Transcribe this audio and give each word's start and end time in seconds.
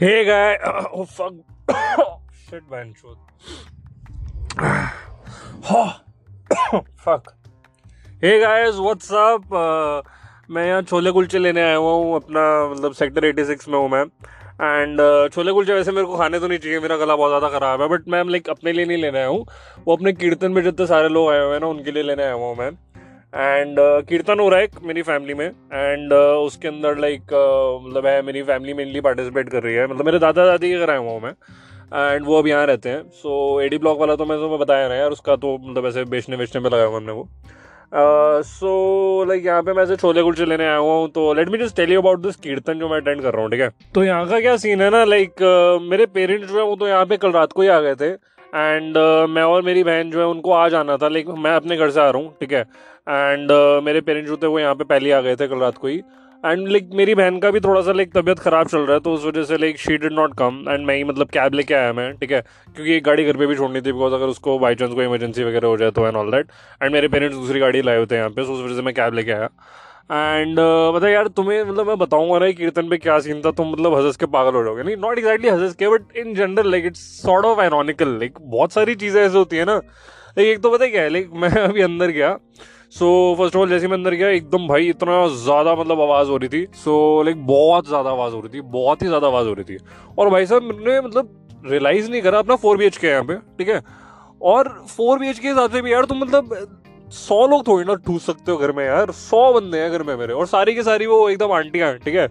Hey 0.00 0.24
guy, 0.24 0.56
oh 0.94 1.04
fuck, 1.04 1.34
shit 2.48 2.62
man, 2.70 2.94
shoot. 2.98 3.18
Oh, 5.70 6.00
fuck. 6.96 7.34
Hey 8.22 8.40
guys, 8.40 8.78
what's 8.78 9.10
up? 9.12 9.52
Uh, 9.52 10.00
मैं 10.50 10.66
यहाँ 10.66 10.82
छोले 10.82 11.10
कुलचे 11.12 11.38
लेने 11.38 11.62
आया 11.62 11.76
हुआ 11.76 11.92
हूँ। 11.92 12.16
अपना 12.16 12.44
मतलब 12.72 12.92
सेक्टर 12.92 13.32
86 13.32 13.68
में 13.68 13.78
हूँ 13.78 13.88
मैं। 13.88 14.02
एंड 14.02 15.00
uh, 15.00 15.34
छोले 15.34 15.52
कुलचे 15.52 15.72
वैसे 15.72 15.92
मेरे 15.92 16.06
को 16.06 16.16
खाने 16.16 16.40
तो 16.40 16.48
नहीं 16.48 16.58
चाहिए। 16.58 16.80
मेरा 16.80 16.96
गला 16.96 17.16
बहुत 17.16 17.30
ज़्यादा 17.30 17.58
ख़राब 17.58 17.82
है। 17.82 17.88
बट 17.88 18.08
मैं 18.08 18.24
लाइक 18.24 18.48
अपने 18.50 18.72
लिए 18.72 18.86
नहीं 18.86 18.98
लेने 18.98 19.18
आया 19.18 19.26
हूँ। 19.26 19.46
वो 19.86 19.96
अपने 19.96 20.12
कीर्तन 20.12 20.52
में 20.52 20.62
जितने 20.62 20.86
सारे 20.86 21.08
लोग 21.08 21.30
आए 21.30 21.44
हुए 21.44 21.52
हैं 21.52 21.60
ना 21.60 21.66
उनके 21.66 21.92
लिए 21.92 22.02
लेने 22.02 22.22
आया 22.22 22.32
हुआ 22.32 22.46
हूँ 22.46 22.56
मैं। 22.56 22.70
एंड 23.32 23.78
uh, 23.78 24.08
कीर्तन 24.08 24.40
हो 24.40 24.48
रहा 24.48 24.60
है 24.60 24.68
मेरी 24.84 25.02
फैमिली 25.02 25.34
में 25.34 25.46
एंड 25.46 26.12
uh, 26.12 26.36
उसके 26.46 26.68
अंदर 26.68 26.98
लाइक 26.98 27.20
uh, 27.20 27.86
मतलब 27.86 28.06
है 28.06 28.20
मेरी 28.22 28.42
फैमिली 28.42 28.74
मेनली 28.74 29.00
पार्टिसिपेट 29.00 29.50
कर 29.50 29.62
रही 29.62 29.74
है। 29.74 29.86
मतलब 29.86 30.06
मेरे 30.06 30.18
दादा 30.18 30.46
दादी 30.46 30.70
के 30.70 30.78
घर 30.78 30.90
आया 30.90 30.98
हुआ 30.98 31.12
हूँ 31.12 31.20
मैं 31.22 31.32
एंड 32.14 32.26
वो 32.26 32.38
अब 32.38 32.46
यहाँ 32.46 32.66
रहते 32.66 32.88
हैं। 32.88 33.02
सो 33.12 33.60
एडी 33.60 33.78
ब्लॉक 33.78 33.98
वाला 34.00 34.16
तो 34.16 34.24
मैं 34.26 34.38
तुम्हें 34.38 34.58
बताया 34.60 34.88
ना 34.88 34.94
यार 34.94 35.10
उसका 35.10 35.36
तो 35.36 35.56
मतलब 35.60 35.86
ऐसे 35.86 36.04
बेचने 36.06 36.36
बेचने 36.36 36.60
पे 36.60 36.68
लगाया 36.68 36.84
हुआ 36.84 36.96
हमने 36.96 37.12
वो। 37.12 37.28
सो 38.44 39.24
लाइक 39.28 39.46
यहाँ 39.46 39.62
पे 39.62 39.72
मैं 39.72 39.82
ऐसे 39.82 39.96
छोले 39.96 40.22
कुलचे 40.22 40.44
लेने 40.46 40.64
आया 40.64 40.76
हुआ 40.76 40.94
हूँ 40.94 41.08
तो 41.12 41.32
let 41.34 41.48
me 41.48 41.58
just 41.58 41.76
tell 41.76 41.92
you 41.92 42.00
about 42.00 42.20
this 42.22 42.36
kirtan 42.38 42.78
जो 42.78 42.88
मैं 42.88 43.00
अटेंड 43.00 43.22
कर 43.22 43.32
रहा 43.32 43.42
हूँ 43.42 43.50
ठीक 43.50 43.60
है? 43.60 43.70
तो 43.94 44.04
यहाँ 44.04 44.28
का 44.28 44.40
क्या 44.40 44.56
सीन 44.56 44.82
है 44.82 44.90
ना 44.90 45.04
लाइक 45.04 45.42
मेरे 45.82 46.06
पेरेंट्स 46.08 46.48
जो 46.48 46.58
है 46.58 46.64
वो 46.64 46.76
तो 46.76 46.88
यहाँ 46.88 47.06
पे 47.06 47.16
कल 47.16 47.32
रात 47.32 47.52
को 47.52 47.62
ही 47.62 47.68
आ 47.68 47.80
गए 47.80 47.94
थे। 47.94 48.12
एंड 48.54 48.96
uh, 48.96 49.28
मैं 49.30 49.42
और 49.42 49.62
मेरी 49.62 49.82
बहन 49.84 50.10
जो 50.10 50.20
है 50.20 50.26
उनको 50.26 50.52
आ 50.52 50.68
जाना 50.68 50.96
था 50.96 51.08
लाइक 51.08 51.28
मैं 51.38 51.50
अपने 51.56 51.76
घर 51.76 51.90
से 51.90 52.00
आ 52.00 52.08
रहा 52.10 52.22
हूँ 52.22 52.34
ठीक 52.40 52.52
है? 52.52 52.60
एंड 52.60 53.50
uh, 53.50 53.84
मेरे 53.84 54.00
पेरेंट्स 54.00 54.30
जो 54.30 54.36
थे 54.36 54.46
वो 54.46 54.58
यहाँ 54.60 54.74
पे 54.74 54.84
पहले 54.84 55.12
आ 55.12 55.20
गए 55.20 55.36
थे 55.36 55.48
कल 55.48 55.58
रात 55.58 55.78
को 55.78 55.88
ही। 55.88 56.00
एंड 56.44 56.68
लाइक 56.68 56.90
मेरी 56.94 57.14
बहन 57.14 57.38
का 57.38 57.50
भी 57.50 57.60
थोड़ा 57.60 57.80
सा 57.82 57.92
लाइक 57.92 58.12
तबियत 58.12 58.38
खराब 58.38 58.66
चल 58.68 58.78
रहा 58.78 58.94
है 58.94 59.00
तो 59.00 59.12
उस 59.14 59.24
वजह 59.24 59.42
से 59.44 59.56
like 59.58 59.78
she 59.78 59.96
did 59.96 60.12
not 60.12 60.34
come 60.38 60.64
and 60.68 60.86
मैं 60.86 60.94
ही 60.96 61.04
मतलब 61.04 61.28
कैब 61.30 61.54
लेके 61.54 61.74
आया 61.74 61.92
मैं 61.92 62.12
ठीक 62.18 62.32
है? 62.32 62.40
क्योंकि 62.74 62.94
एक 62.94 63.04
गाड़ी 63.04 63.24
घर 63.24 63.36
पे 63.36 63.46
भी 63.46 63.56
छोड़नी 63.56 63.80
थी 63.80 63.92
बिकॉज़ 63.92 64.14
अगर 64.14 64.26
उसको 64.26 64.58
बाई 64.58 64.74
चांस 64.74 64.94
कोई 64.94 65.04
इमरजेंसी 65.04 65.44
वगैरह 65.44 65.68
हो 65.68 65.76
जाए 65.76 65.90
तो 65.90 66.06
एंड 66.06 66.16
ऑल 66.16 66.30
दैट 66.30 66.46
एंड 66.82 66.92
मेरे 66.92 67.08
पेरेंट्स 67.08 67.36
दूसरी 67.36 67.60
गाड़ी 67.60 67.82
लाए 67.82 67.98
होते 67.98 68.14
हैं 68.14 68.22
यहाँ 68.22 68.32
पे 68.36 68.44
सो 68.44 68.52
उस 68.52 68.64
वजह 68.64 68.74
से 68.74 68.82
मैं 68.82 68.94
कैब 68.94 69.14
लेके 69.14 69.32
आया। 69.32 69.48
एंड 70.10 70.58
uh, 70.58 70.94
मतलब 70.94 71.08
यार 71.08 71.28
तुम्हें 71.28 71.62
मतलब 71.64 71.86
मैं 71.88 71.96
बताऊँगा 71.98 72.38
ना 72.38 72.50
कीर्तन 72.52 72.88
पे 72.90 72.96
क्या 72.98 73.18
सीन 73.20 73.40
था 73.42 73.50
तुम 73.52 73.70
मतलब 73.72 73.94
हंस 73.94 74.16
के 74.16 74.26
पागल 74.28 74.54
हो 74.54 74.62
जाओगे। 74.64 74.82
नहीं 74.82 74.96
नॉट 74.96 75.18
एक्जैक्टली 75.18 75.48
हंस 75.48 75.74
के 75.74 75.88
but 75.88 76.16
in 76.18 76.34
general 76.34 76.70
like 76.70 76.86
it's 76.86 77.00
sort 77.22 77.46
of 77.46 77.60
ironical 77.60 78.18
like 78.18 78.38
बहुत 78.40 78.72
सारी 78.72 78.94
चीज़ें 78.94 79.20
ऐसे 79.22 79.36
होती 79.36 79.56
है 79.56 79.64
ना। 79.64 79.76
लाइक 79.76 80.48
एक 80.48 80.62
तो 80.62 80.70
पता 80.70 80.86
क्या 80.86 81.02
है 81.02 81.08
लाइक 81.08 81.30
मैं 81.42 81.50
अभी 81.62 81.82
अंदर 81.82 82.10
गया 82.10 82.36
सो 82.92 83.08
फ़र्स्ट 83.38 83.56
ऑफ़ 83.56 83.62
ऑल 83.62 83.68
जैसे 83.70 83.88
मैं 83.88 83.96
अंदर 83.96 84.14
गया 84.14 84.28
एकदम 84.30 84.66
भाई 84.68 84.88
इतना 84.88 85.26
ज़्यादा 85.36 85.74
मतलब 85.74 86.00
आवाज़ 86.00 86.28
हो 86.28 86.36
रही 86.36 86.48
थी 86.48 86.66
सो 86.74 87.22
लाइक 87.24 87.46
बहुत 87.46 87.88
ज़्यादा 87.88 88.10
आवाज़ 88.10 88.34
हो 88.34 88.40
रही 88.40 88.54
थी 88.54 88.60
बहुत 88.72 89.02
ही 89.02 89.06
ज़्यादा 89.06 89.26
आवाज़ 89.26 89.48
हो 89.48 89.54
रही 89.54 89.64
थी। 89.64 89.78
और 90.18 90.30
भाई 90.30 90.46
साहब 90.46 90.62
मैंने 90.62 91.00
मतलब 91.00 91.62
रियलाइज़ 91.66 92.10
नहीं 92.10 92.22
करा 92.22 92.38
अपना 92.38 92.56
फोर 92.56 92.76
बी 92.76 92.86
एच 92.86 92.96
के 92.96 93.06
यहाँ 93.06 93.24
पे 93.24 93.36
ठीक 93.58 93.68
है? 93.68 93.80
और 94.42 94.68
फोर 94.88 95.18
बी 95.18 95.28
एच 95.28 95.38
के 95.38 95.48
हिसाब 95.48 95.70
से 95.70 95.82
भी 95.82 95.92
यार 95.92 96.04
तुम 96.04 96.18
मतलब 96.18 96.79
सौ 97.10 97.46
लोग 97.46 97.66
थोड़ी 97.66 97.84
ना 97.84 97.94
ठूस 98.06 98.26
सकते 98.26 98.52
हो 98.52 98.56
घर 98.58 98.72
में 98.72 98.84
यार। 98.86 99.10
सौ 99.12 99.52
बंदे 99.52 99.78
हैं 99.78 99.90
घर 99.92 100.02
में 100.02 100.14
मेरे। 100.16 100.32
और 100.32 100.46
सारी 100.46 100.74
की 100.74 100.82
सारी 100.82 101.06
वो 101.06 101.28
एकदम 101.28 101.52
आंटियाँ 101.52 101.96
ठीक 101.96 102.14
है? 102.14 102.28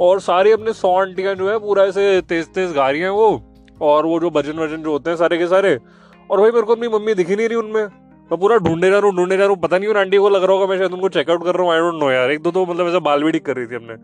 और 0.00 0.20
सारी 0.20 0.50
अपने 0.50 0.72
सौ 0.72 0.94
आंटियाँ 0.94 1.34
जो 1.34 1.50
है, 1.50 1.58
पूरा 1.58 1.84
ऐसे 1.84 2.20
तेज 2.22 2.48
तेज 2.48 2.72
गा 2.72 2.88
रही 2.90 3.00
हैं 3.00 3.08
वो। 3.10 3.42
और 3.80 4.06
वो 4.06 4.18
जो 4.20 4.30
भजन 4.30 4.58
वज़न 4.58 4.82
जो 4.82 4.90
होते 4.90 5.10
हैं 5.10 5.16
सारे 5.16 5.38
के 5.38 5.46
सारे। 5.46 5.78
और 6.30 6.40
भाई 6.40 6.50
मेरे 6.50 6.62
को 6.62 6.74
अपनी 6.74 6.88
मम्मी 6.88 7.14
दिखी 7.14 7.36
नहीं 7.36 7.48
रही 7.48 7.56
उनमें। 7.56 7.82
मैं 8.30 8.38
पूरा 8.40 8.56
ढूँढने 8.58 8.90
जा 8.90 8.98
रहा 8.98 9.06
हूँ 9.06 9.16
ढूँढने 9.16 9.36
जा 9.36 9.42
रहा 9.42 9.52
हूँ। 9.52 9.60
पता 9.62 9.78
नहीं 9.78 9.94
आंटी 9.94 10.18
को 10.18 10.28
लग 10.28 10.44
रहा 10.44 10.52
होगा, 10.52 10.66
मैं 10.66 10.78
शायद 10.78 10.92
उनको 10.92 11.08
चेकआउट 11.08 11.44
कर 11.44 11.54
रहा 11.54 11.64
हूँ 11.64 11.72
आई 11.72 11.80
डोंट 11.80 12.00
नो 12.00 12.10
यार। 12.10 12.30
एक 12.30 12.42
दो 12.42 12.50
तो 12.50 12.64
मतलब 12.66 12.88
ऐसा 12.88 12.98
बाल 13.00 13.22
भी 13.22 13.38
कर 13.38 13.56
रही 13.56 13.66
थी 13.66 13.74
हमने। 13.74 13.94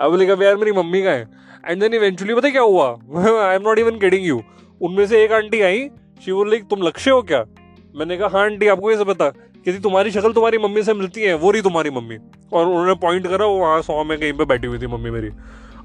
अब 0.00 0.10
बोले 0.10 0.26
कभी 0.26 0.44
यार 0.44 0.56
मेरी 0.56 0.72
मम्मी 0.72 1.02
का 1.02 1.10
है। 1.10 1.28
एंड 1.66 1.80
देन 1.80 1.94
इवेंचुअली 1.94 2.34
पता 2.34 2.50
क्या 2.50 2.62
हुआ? 2.62 2.88
I 2.88 3.54
am 3.54 3.62
not 3.62 3.78
even 3.78 3.98
kidding 3.98 4.26
you 4.26 4.40
उनमें 4.80 5.06
से 5.06 5.22
एक 5.24 5.32
आंटी 5.32 5.60
आई। 5.62 5.88
शी 6.24 6.44
लाइक 6.50 6.64
तुम 6.70 6.82
लक्ष्य 6.82 7.10
हो 7.10 7.22
क्या? 7.22 7.44
मैंने 7.94 8.16
कहा 8.16 8.28
हाँ 8.28 8.44
आंटी, 8.44 8.66
आपको 8.68 8.88
कैसे 8.88 9.04
पता? 9.04 9.32
कि 9.64 9.72
तुम्हारी 9.72 10.10
शक्ल 10.10 10.32
तुम्हारी 10.32 10.58
मम्मी 10.58 10.82
से 10.82 10.94
मिलती 10.94 11.22
है, 11.22 11.34
वो 11.34 11.50
रही 11.50 11.62
तुम्हारी 11.62 11.90
मम्मी। 11.90 12.16
और 12.52 12.66
उन्होंने 12.66 12.94
पॉइंट 12.94 13.26
करा, 13.26 13.46
वो 13.46 13.58
वहाँ 13.58 13.82
सौ 13.82 14.04
में 14.04 14.18
कहीं 14.18 14.32
पे 14.32 14.44
बैठी 14.44 14.66
हुई 14.66 14.78
थी 14.78 14.86
मम्मी 14.86 15.10
मेरी। 15.10 15.30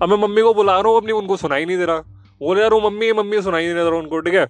अब 0.01 0.09
मैं 0.09 0.17
मम्मी 0.17 0.41
को 0.41 0.53
बुला 0.53 0.79
रहा 0.79 0.89
हूँ, 0.89 0.97
अपनी 0.97 1.11
उनको 1.11 1.37
सुनाई 1.37 1.65
नहीं 1.65 1.77
दे 1.77 1.85
रहा। 1.85 1.97
बोले, 2.39 2.61
यार, 2.61 2.73
वो 2.73 2.89
मम्मी 2.89 3.11
मम्मी 3.13 3.41
सुनाई 3.41 3.65
नहीं 3.65 3.75
दे 3.75 3.89
रहा 3.89 3.99
उनको, 3.99 4.19
ठीक 4.19 4.33
है? 4.33 4.45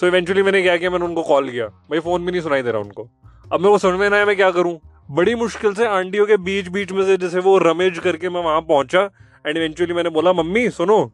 सो 0.00 0.06
इवेंचुअली 0.06 0.42
मैंने 0.42 0.62
क्या 0.62 0.76
किया, 0.76 0.90
मैंने 0.90 1.04
उनको 1.04 1.22
कॉल 1.22 1.50
किया। 1.50 1.66
भाई 1.66 2.00
फ़ोन 2.00 2.26
भी 2.26 2.32
नहीं 2.32 2.42
सुनाई 2.42 2.62
दे 2.62 2.70
रहा 2.70 2.80
उनको। 2.80 3.08
अब 3.52 3.60
मेरे 3.60 3.72
को 3.72 3.78
समझ 3.78 4.00
में 4.00 4.10
ना 4.10 4.16
है 4.16 4.24
मैं 4.24 4.36
क्या 4.36 4.50
करूँ? 4.50 4.80
बड़ी 5.10 5.34
मुश्किल 5.34 5.74
से 5.74 5.86
आंटियों 5.86 6.26
के 6.26 6.36
बीच 6.36 6.68
बीच 6.68 6.92
में 6.92 7.06
से 7.06 7.16
जैसे 7.16 7.38
वो 7.38 7.58
रमेज 7.58 7.98
करके 7.98 8.28
मैं 8.28 8.42
वहाँ 8.42 8.60
पहुँचा। 8.60 9.10
एंड 9.46 9.56
इवेंचुअली 9.56 9.94
मैंने 9.94 10.10
बोला, 10.10 10.32
मम्मी, 10.32 10.70
सुनो। 10.70 11.04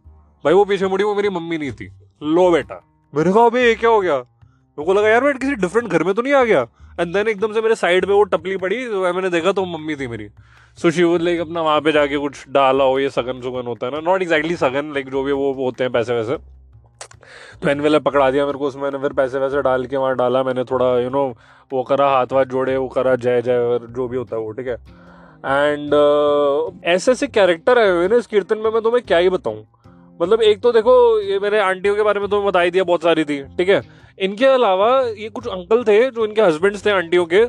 भाई, 0.44 0.54
वो 0.54 0.64
पीछे 0.64 0.86
मुड़ी, 0.86 1.04
वो 1.04 1.14
मेरी 1.14 1.28
मम्मी 1.28 1.58
नहीं 1.58 1.72
थी। 1.72 1.92
लो 2.22 2.50
बेटा। 2.50 2.84
मेरे 3.14 3.32
कहा 3.32 3.46
अभी 3.46 3.60
ये 3.60 3.74
क्या 3.74 3.90
हो 3.90 4.00
गया? 4.00 4.22
मेरे 4.78 4.86
को 4.86 4.94
लगा 4.94 5.08
यार 5.08 5.24
मैं 5.24 5.34
किसी 5.34 5.54
डिफरेंट 5.56 5.88
घर 5.88 6.02
में 6.02 6.14
तो 6.14 6.22
नहीं 6.22 6.32
आ 6.32 6.42
गया? 6.44 6.66
एंड 7.00 7.12
देन 7.14 7.28
एकदम 7.28 7.52
से 7.52 7.60
मेरे 7.60 7.74
साइड 7.74 8.06
पे 8.06 8.12
वो 8.12 8.22
टपली 8.24 8.56
पड़ी 8.56 8.84
तो 8.88 9.12
मैंने 9.12 9.30
देखा 9.30 9.52
तो 9.52 9.64
मम्मी 9.66 9.96
थी 9.96 10.06
मेरी। 10.06 10.28
सो 10.78 10.90
शी 10.90 11.02
वुड 11.02 11.22
लाइक 11.22 11.40
अपना 11.40 11.60
वहाँ 11.62 11.80
पे 11.80 11.92
जाके 11.92 12.18
कुछ 12.18 12.44
डाला 12.48 12.84
हो 12.84 12.98
ये 12.98 13.10
सगन 13.10 13.40
सुगन 13.42 13.66
होता 13.66 13.86
है 13.86 13.92
ना। 13.92 14.00
नॉट 14.00 14.22
एक्जैक्टली 14.22 14.56
सगन 14.56 14.92
लाइक 14.94 15.10
जो 15.10 15.22
भी 15.22 15.32
वो 15.32 15.52
होते 15.54 15.84
हैं 15.84 15.92
पैसे 15.92 16.14
वैसे। 16.14 16.36
तो 17.62 17.68
एनवेलप 17.70 18.02
पकड़ा 18.02 18.30
दिया 18.30 18.46
मेरे 18.46 18.58
को 18.58 18.66
उसमें 18.66 18.82
मैंने 18.82 18.98
फिर 18.98 19.12
पैसे 19.12 19.38
वैसे 19.38 19.62
डाल 19.62 19.86
के 19.86 19.96
वहाँ 19.96 20.16
डाला। 20.16 20.42
मैंने 20.42 20.64
थोड़ा 20.64 20.86
यू 21.00 21.10
नो 21.10 21.26
वो 21.72 21.82
करा 21.82 22.08
हाथ 22.10 22.32
वाथ 22.32 22.44
जोड़े 22.46 22.76
वो 22.76 22.88
करा 22.88 23.14
जय 23.16 23.42
जय 23.42 23.78
जो 23.88 24.08
भी 24.08 24.16
होता 24.16 24.36
है 24.36 24.42
वो 24.42 24.52
ठीक 24.52 24.66
है? 24.66 24.76
एंड 25.44 25.94
uh, 25.94 26.84
ऐसे 26.84 27.12
ऐसे 27.12 27.26
कैरेक्टर 27.28 27.78
आए 27.78 27.90
हुए 27.90 28.08
ना 28.08 28.16
इस 28.16 28.26
कीर्तन 28.26 28.58
में। 28.58 28.70
मैं 28.70 28.82
तुम्हें 28.82 29.02
क्या 29.04 29.18
ही 29.18 29.28
बताऊँ? 29.30 29.64
मतलब 30.20 30.42
एक 30.42 30.60
तो 30.60 30.72
देखो 30.72 31.20
ये 31.20 31.38
मेरे 31.38 31.60
आंटियों 31.60 31.94
के 31.96 32.02
बारे 32.02 32.20
में 32.20 32.28
तुम्हें 32.28 32.48
बताई 32.48 32.70
दिया 32.70 32.84
बहुत 32.84 33.02
सारी 33.02 33.24
थी 33.24 33.42
ठीक 33.56 33.68
है? 33.68 33.80
इनके 34.18 34.46
अलावा 34.46 34.88
ये 35.18 35.28
कुछ 35.28 35.46
अंकल 35.46 35.84
थे 35.84 36.10
जो 36.10 36.24
इनके 36.26 36.42
हस्बैंड्स 36.42 36.84
थे 36.86 36.90
आंटियों 36.90 37.26
के। 37.26 37.44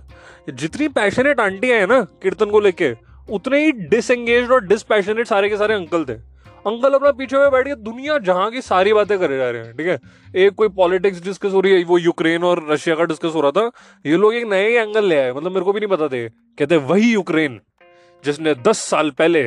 जितनी 0.51 0.87
पैशनेट 0.87 1.39
आंटियाँ 1.39 1.79
हैं 1.79 1.87
ना, 1.87 2.01
कीर्तन 2.01 2.45
को 2.45 2.59
लेके, 2.59 2.93
उतने 3.29 3.65
ही 3.65 3.71
डिसएंगेज 3.71 4.49
और 4.51 4.65
डिसपैशनेट 4.65 5.27
सारे 5.27 5.49
के 5.49 5.57
सारे 5.57 5.73
अंकल 5.73 6.05
थे। 6.05 6.13
अंकल 6.67 6.93
अपना 6.93 7.11
पीछे 7.11 7.37
में 7.37 7.51
बैठ 7.51 7.67
के 7.67 7.75
दुनिया 7.75 8.17
जहाँ 8.17 8.49
की 8.51 8.61
सारी 8.61 8.93
बातें 8.93 9.17
करे 9.19 9.37
जा 9.37 9.49
रहे 9.49 9.63
हैं, 9.63 9.77
ठीक 9.77 9.87
है? 9.87 9.99
एक 10.35 10.53
कोई 10.53 10.67
पॉलिटिक्स 10.67 11.23
डिस्कस 11.23 11.51
हो 11.53 11.59
रही 11.61 11.73
है, 11.73 11.83
वो 11.83 11.97
यूक्रेन 11.97 12.43
और 12.43 12.65
रशिया 12.71 12.95
का 12.95 13.03
डिस्कस 13.03 13.31
हो 13.35 13.41
रहा 13.41 13.51
था। 13.51 13.71
ये 14.05 14.17
लोग 14.17 14.33
एक 14.33 14.45
नए 14.45 14.71
एंगल 14.73 15.05
ले 15.05 15.19
आए 15.19 15.31
मतलब 15.31 15.51
मेरे 15.51 15.65
को 15.65 15.73
भी 15.73 15.79
नहीं 15.79 15.89
पता 15.89 16.07
थे। 16.07 16.27
कहते 16.29 16.77
वही 16.77 17.13
यूक्रेन 17.13 17.59
जिसने 18.23 18.53
दस 18.55 18.77
साल 18.77 19.09
पहले 19.09 19.43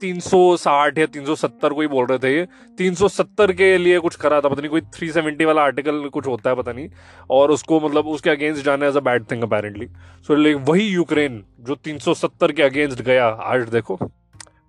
360 0.00 0.98
या 0.98 1.06
370 1.06 1.72
कोई 1.72 1.86
बोल 1.86 2.06
रहे 2.06 2.18
थे 2.18 2.34
ये। 2.36 2.46
370 2.78 3.52
के 3.52 3.76
लिए 3.78 3.98
कुछ 3.98 4.16
करा 4.16 4.40
था, 4.40 4.48
पता 4.48 4.60
नहीं, 4.60 4.70
कोई 4.70 4.80
370 4.80 5.44
वाला 5.44 5.62
आर्टिकल 5.62 6.08
कुछ 6.08 6.26
होता 6.26 6.50
है, 6.50 6.56
पता 6.56 6.72
नहीं। 6.72 6.88
और 7.30 7.50
उसको 7.50 7.80
मतलब 7.80 8.06
उसके 8.06 8.30
अगेंस्ट 8.30 8.64
जाना 8.64 8.86
as 8.86 8.96
a 8.96 9.00
bad 9.00 9.30
thing 9.30 9.42
apparently 9.42 9.86
so 10.26 10.34
like 10.34 10.56
वही 10.60 10.88
यूक्रेन 10.88 11.44
जो 11.60 11.74
370 11.74 12.52
के 12.52 12.62
अगेंस्ट 12.62 13.02
गया, 13.02 13.28
आज 13.28 13.68
देखो, 13.68 13.98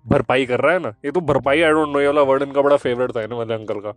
भरपाई 0.06 0.46
कर 0.46 0.60
रहा 0.60 0.72
है 0.72 0.78
ना। 0.78 0.88
ये 1.04 1.10
तो 1.10 1.20
भरपाई 1.20 1.60
आई 1.62 1.70
डोंट 1.70 1.88
नो 1.88 2.00
ये 2.00 2.06
वाला 2.06 2.22
वर्ड 2.22 2.42
इनका 2.42 2.62
बड़ा 2.62 2.76
फेवरेट 2.76 3.10
था 3.10 3.26
ना 3.26 3.36
वाले 3.36 3.54
अंकल 3.54 3.74
का। 3.74 3.92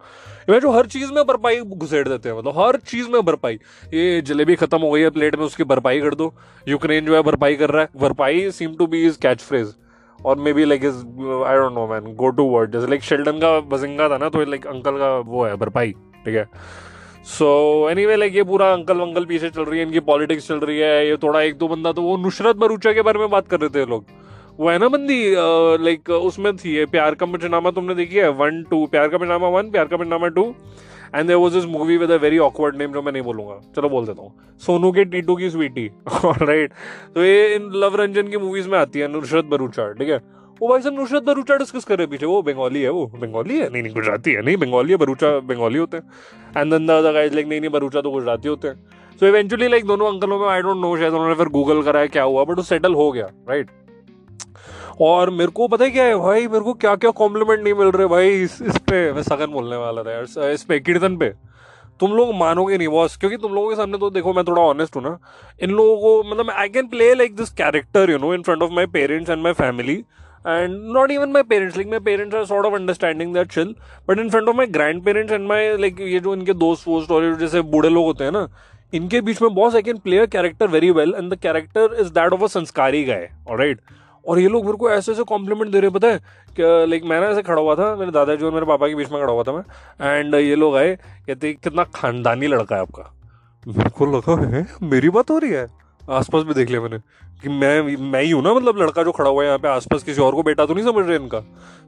ये 0.50 0.60
जो 0.60 0.72
हर 0.72 0.86
चीज़ 0.86 1.12
में 1.14 1.24
भरपाई 1.24 1.60
घुसेड़ 1.60 2.08
देते 2.08 2.30
हैं 2.30 2.38
मतलब 2.38 2.60
हर 2.60 2.78
चीज़ 2.88 3.10
में 3.10 3.22
भरपाई। 3.22 3.60
ये 3.94 4.22
जलेबी 4.22 4.56
खत्म 4.56 4.78
हो 4.78 4.92
गई 4.92 5.02
है 5.02 5.10
प्लेट 5.10 5.36
में 5.36 5.46
उसकी 5.46 5.64
भरपाई 5.64 6.02
कर 6.02 6.16
दो। 6.16 6.34
यूक्रेन 6.68 7.06
जो 7.06 7.16
है, 7.16 7.22
भरपाई 7.22 7.56
कर 7.56 7.70
रहा 7.70 7.84
है। 7.84 8.00
भरपाई 8.00 8.52
seem 8.52 8.76
to 8.76 8.88
be 8.88 9.06
is 9.06 9.20
catchphrase 9.42 9.74
और 10.20 10.38
maybe 10.54 10.66
like 10.66 10.84
is 10.86 10.96
I 10.96 11.56
don't 11.56 11.74
know 11.74 11.88
man 11.88 12.14
go 12.16 12.30
to 12.32 12.44
word 12.50 12.72
जैसे 12.72 12.88
लाइक 12.88 13.04
शेल्डन 13.04 13.40
का 13.40 13.60
बजिंगा 13.70 14.10
था 14.10 14.18
ना 14.18 14.30
तो 14.30 14.44
लाइक 14.46 14.68
अंकल 14.68 14.98
का 14.98 15.16
वो 15.20 15.46
है, 15.46 15.56
भरपाई, 15.56 15.92
ठीक 16.26 16.36
है? 16.36 16.46
सो 17.28 17.48
एनी 17.90 18.06
वे 18.06 18.16
लाइक 18.16 18.36
ये 18.36 18.44
पूरा 18.44 18.72
अंकल 18.74 18.98
वंकल 18.98 19.26
पीछे 19.26 19.50
चल 19.50 19.64
रही 19.64 19.80
है, 19.80 19.86
इनकी 19.86 20.00
पॉलिटिक्स 20.02 20.48
चल 20.48 20.60
रही 20.60 20.80
है, 20.80 21.08
ये 21.08 21.18
थोड़ा 21.24 21.42
एक 21.42 21.58
दो 21.58 21.68
बंदा 21.68 21.92
तो 21.92 22.02
वो 22.02 22.18
नुसरत 22.18 22.56
भरूचा 22.58 22.94
के 22.94 23.02
बारे 23.02 23.20
में 23.20 23.30
बात 23.30 23.48
कर 23.48 23.60
रहे 23.60 23.70
थे 23.76 23.86
लोग। 23.86 24.06
वो 24.60 24.70
है 24.70 24.78
ना 24.80 24.88
बंदी 24.88 25.22
लाइक 25.84 26.10
उसमें 26.10 26.56
थी 26.58 26.76
ये, 26.76 26.86
प्यार 26.88 27.16
का 27.16 27.26
पचनामा 27.28 27.72
तुमने 27.72 27.96
देखी 27.96 28.16
है? 28.16 28.30
वन 28.34 28.64
टू 28.70 28.86
प्यार 28.88 29.08
का 29.08 29.18
Punchnama 29.18 29.48
one 29.50 29.72
Pyaar 29.72 29.86
Ka 29.86 29.98
Punchnama 29.98 30.28
two 30.30 30.44
and 31.16 31.28
there 31.28 31.36
was 31.36 31.54
this 31.54 31.66
movie 31.66 31.98
with 31.98 32.12
a 32.12 32.16
very 32.16 32.38
awkward 32.38 32.76
name 32.76 32.94
जो 32.94 33.02
मैं 33.02 33.12
नहीं 33.12 33.24
बोलूँगा। 33.24 33.60
चलो 33.76 33.90
बोल 33.90 34.06
देता 34.06 34.22
हूँ। 34.22 34.32
सोनू 34.62 34.92
के 34.92 35.06
टीटू 35.06 35.36
की 35.36 35.50
स्वीटी 35.50 35.88
राइट 36.08 36.74
तो 37.16 37.24
ये 37.24 37.54
इन 37.56 37.70
लव 37.76 37.96
रंजन 37.96 38.28
की 38.28 38.38
मूवीज़ 38.38 38.70
में 38.70 38.78
आती 38.80 39.00
है, 39.00 39.08
नुसरत 39.08 39.46
भरूचा 39.46 39.92
ठीक 39.94 40.10
है? 40.10 40.18
वो 40.62 40.68
भाई 40.68 40.82
साहब, 40.82 41.00
नुसरत 41.00 41.24
बरूचा 41.24 41.56
डिस्कस 41.56 41.86
कर 41.86 41.98
रहे 41.98 42.08
पीछे। 42.08 42.26
वो 42.26 42.42
बंगाली 42.42 42.82
है, 42.82 42.90
वो 42.90 43.06
बंगाली 43.16 43.58
है? 43.58 43.70
नहीं 43.70 43.84
नहीं, 43.84 43.94
गुजराती 43.94 44.32
है। 44.32 44.42
नहीं, 44.42 44.58
बंगाली 44.58 44.92
है 44.92 44.98
भरूचा 44.98 45.30
बंगाली 45.40 45.80
होते 45.80 45.98
हैं। 45.98 46.04
And 46.58 46.74
then 46.74 46.86
the 46.88 47.14
guys 47.14 47.34
like 47.34 47.48
नहीं 47.48 47.62
नहीं 47.62 47.72
भरूचा 47.72 48.02
तो 48.02 48.12
गुजराती 48.12 48.50
होते 48.50 48.68
हैं। 48.68 48.76
सो 49.20 49.26
इवेंचुअली 49.26 49.68
लाइक 49.68 49.86
दोनों 49.86 50.14
अंकलों 50.14 50.40
में 50.40 50.48
आई 50.48 50.62
डोंट 50.62 50.78
नो 50.78 50.96
शायद 50.98 51.14
उन्होंने 51.14 51.36
फिर 51.36 51.48
गूगल 51.50 51.82
कराया 51.82 52.06
क्या 52.08 52.24
हुआ 52.24 52.44
बट 52.44 52.58
वो 52.58 52.64
सेटल 52.64 52.94
हो 52.94 53.12
गया 53.12 53.30
राइट 53.50 53.70
और 55.02 55.30
मेरे 55.30 55.52
को 55.52 55.68
पता 55.68 55.84
है 55.86 55.92
क्या 55.92 56.04
है 56.04 56.16
भाई 56.18 56.48
मेरे 56.48 56.64
को 56.64 56.74
क्या 56.76 56.96
क्या 56.96 57.12
कॉम्प्लीमेंट 57.14 57.64
नहीं 57.64 57.74
मिल 57.74 57.88
रहे 57.92 58.08
भाई 58.08 58.30
इस, 58.44 58.62
इस 58.62 58.78
पे 58.90 59.12
मैं 59.14 59.22
सगन 59.24 59.52
बोलने 59.52 59.76
वाला 59.78 60.04
था 60.04 60.12
यार 60.12 60.50
इस 60.52 60.64
पे 60.64 60.80
कीर्तन 60.80 61.18
पे। 61.18 61.34
तुम 62.00 62.12
लोग 62.14 62.34
मानोगे 62.36 62.78
नहीं 62.78 62.88
बॉस 62.88 63.16
क्योंकि 63.18 63.38
तुम 63.38 63.54
लोगों 63.54 63.70
के 63.70 63.76
सामने 63.76 63.98
तो 63.98 64.10
देखो 64.10 64.34
मैं 64.34 64.44
थोड़ा 64.46 64.62
ऑनेस्ट 64.62 64.96
हूँ 64.96 65.04
ना। 65.04 65.18
इन 65.64 65.72
लोगों 65.72 65.98
को 65.98 66.30
मतलब 66.32 66.50
I 66.52 66.70
can 66.70 66.88
play 66.88 67.14
like 67.14 67.36
this 67.36 67.50
character 67.54 68.12
you 68.12 68.18
know 68.18 68.34
in 68.34 68.42
front 68.44 68.62
of 68.62 68.72
my 68.72 68.86
parents 68.94 69.30
and 69.30 69.44
my 69.44 69.54
family 69.54 69.96
and 70.48 70.76
not 70.94 71.12
even 71.12 71.32
my 71.32 71.44
parents 71.44 71.78
like 71.78 71.90
my 71.90 72.00
parents 72.06 72.36
are 72.36 72.46
sort 72.46 72.66
of 72.66 72.74
understanding 72.74 73.34
that 73.34 73.52
chill 73.52 73.76
but 74.10 74.20
in 74.20 74.30
front 74.30 74.50
of 74.50 74.56
my 74.56 74.68
grandparents 75.06 75.34
and 75.34 75.48
my 75.48 75.76
like 75.78 76.02
ये 76.02 76.20
जो 76.20 76.34
इनके 76.36 76.54
दोस्त 76.56 76.88
वोस्त 76.88 77.12
और 77.12 77.34
जैसे 77.36 77.62
बूढ़े 77.72 77.90
लोग 77.90 78.06
होते 78.06 78.24
हैं 78.24 78.32
ना 78.32 78.48
इनके 78.94 79.22
बीच 79.22 79.42
में 79.42 79.54
boss 79.56 79.76
I 79.76 79.82
can 79.82 79.98
play 79.98 80.18
a 80.18 80.26
character 80.34 80.68
very 80.68 80.92
well 80.92 81.14
and 81.18 81.34
the 81.34 81.38
character 81.40 81.96
is 82.02 82.12
that 82.14 82.34
of 82.34 82.44
a 82.44 82.48
sanskari 82.50 83.04
guy 83.04 83.30
right 83.52 83.80
और 84.28 84.40
ये 84.40 84.48
लोग 84.48 84.66
मेरे 84.66 84.78
को 84.78 84.90
ऐसे 84.90 85.12
ऐसे 85.12 85.24
कॉम्प्लीमेंट 85.24 85.72
दे 85.72 85.80
रहे 85.80 85.90
पता 85.90 86.08
है? 86.08 86.18
कि 86.60 86.86
लाइक 86.90 87.04
मैं 87.04 87.22
ना 87.22 87.28
ऐसे 87.28 87.42
खड़ा 87.42 87.62
हुआ 87.62 87.76
था, 87.76 87.96
मेरे 87.96 88.12
दादाजी 88.12 88.46
और 88.46 88.52
मेरे 88.52 88.66
पापा 88.66 88.88
के 88.88 88.96
बीच 88.96 89.12
में 89.12 89.22
खड़ा 89.22 89.34
हुआ 89.34 89.44
था 89.44 89.52
मैं 89.52 89.64
एंड 90.12 90.36
ये 90.36 90.56
लोग 90.56 90.76
आए, 90.76 90.96
कहते 91.28 91.54
कितना 91.54 91.84
खानदानी 91.84 92.48
लड़का 92.48 92.76
है 92.76 92.82
आपका। 92.82 93.12
मेरे 93.68 93.90
को 93.90 94.06
लगा, 94.06 94.58
है? 94.58 94.68
मेरी 94.84 95.10
बात 95.10 95.32
हो 95.32 95.38
रही 95.38 95.52
है? 95.52 95.85
आसपास 96.10 96.44
भी 96.44 96.54
देख 96.54 96.70
लिया 96.70 96.82
मैंने। 96.82 96.98
कि 97.44 97.50
मैं 97.50 97.98
मैं 98.02 98.22
ही 98.24 98.32
हूँ 98.32 98.42
ना 98.44 98.54
मतलब 98.54 98.78
लड़का 98.78 99.04
जो 99.04 99.12
खड़ा 99.12 99.30
हुआ 99.30 99.42
है 99.42 99.48
यहाँ 99.48 99.60
पे 99.60 99.68
आसपास 99.68 100.04
किसी 100.04 100.22
और 100.22 100.36
को, 100.36 100.44
बेटा 100.44 100.66
तो 100.66 100.74
नहीं 100.74 100.86
समझ 100.86 101.06
रहे 101.08 101.16
इनका? 101.18 101.40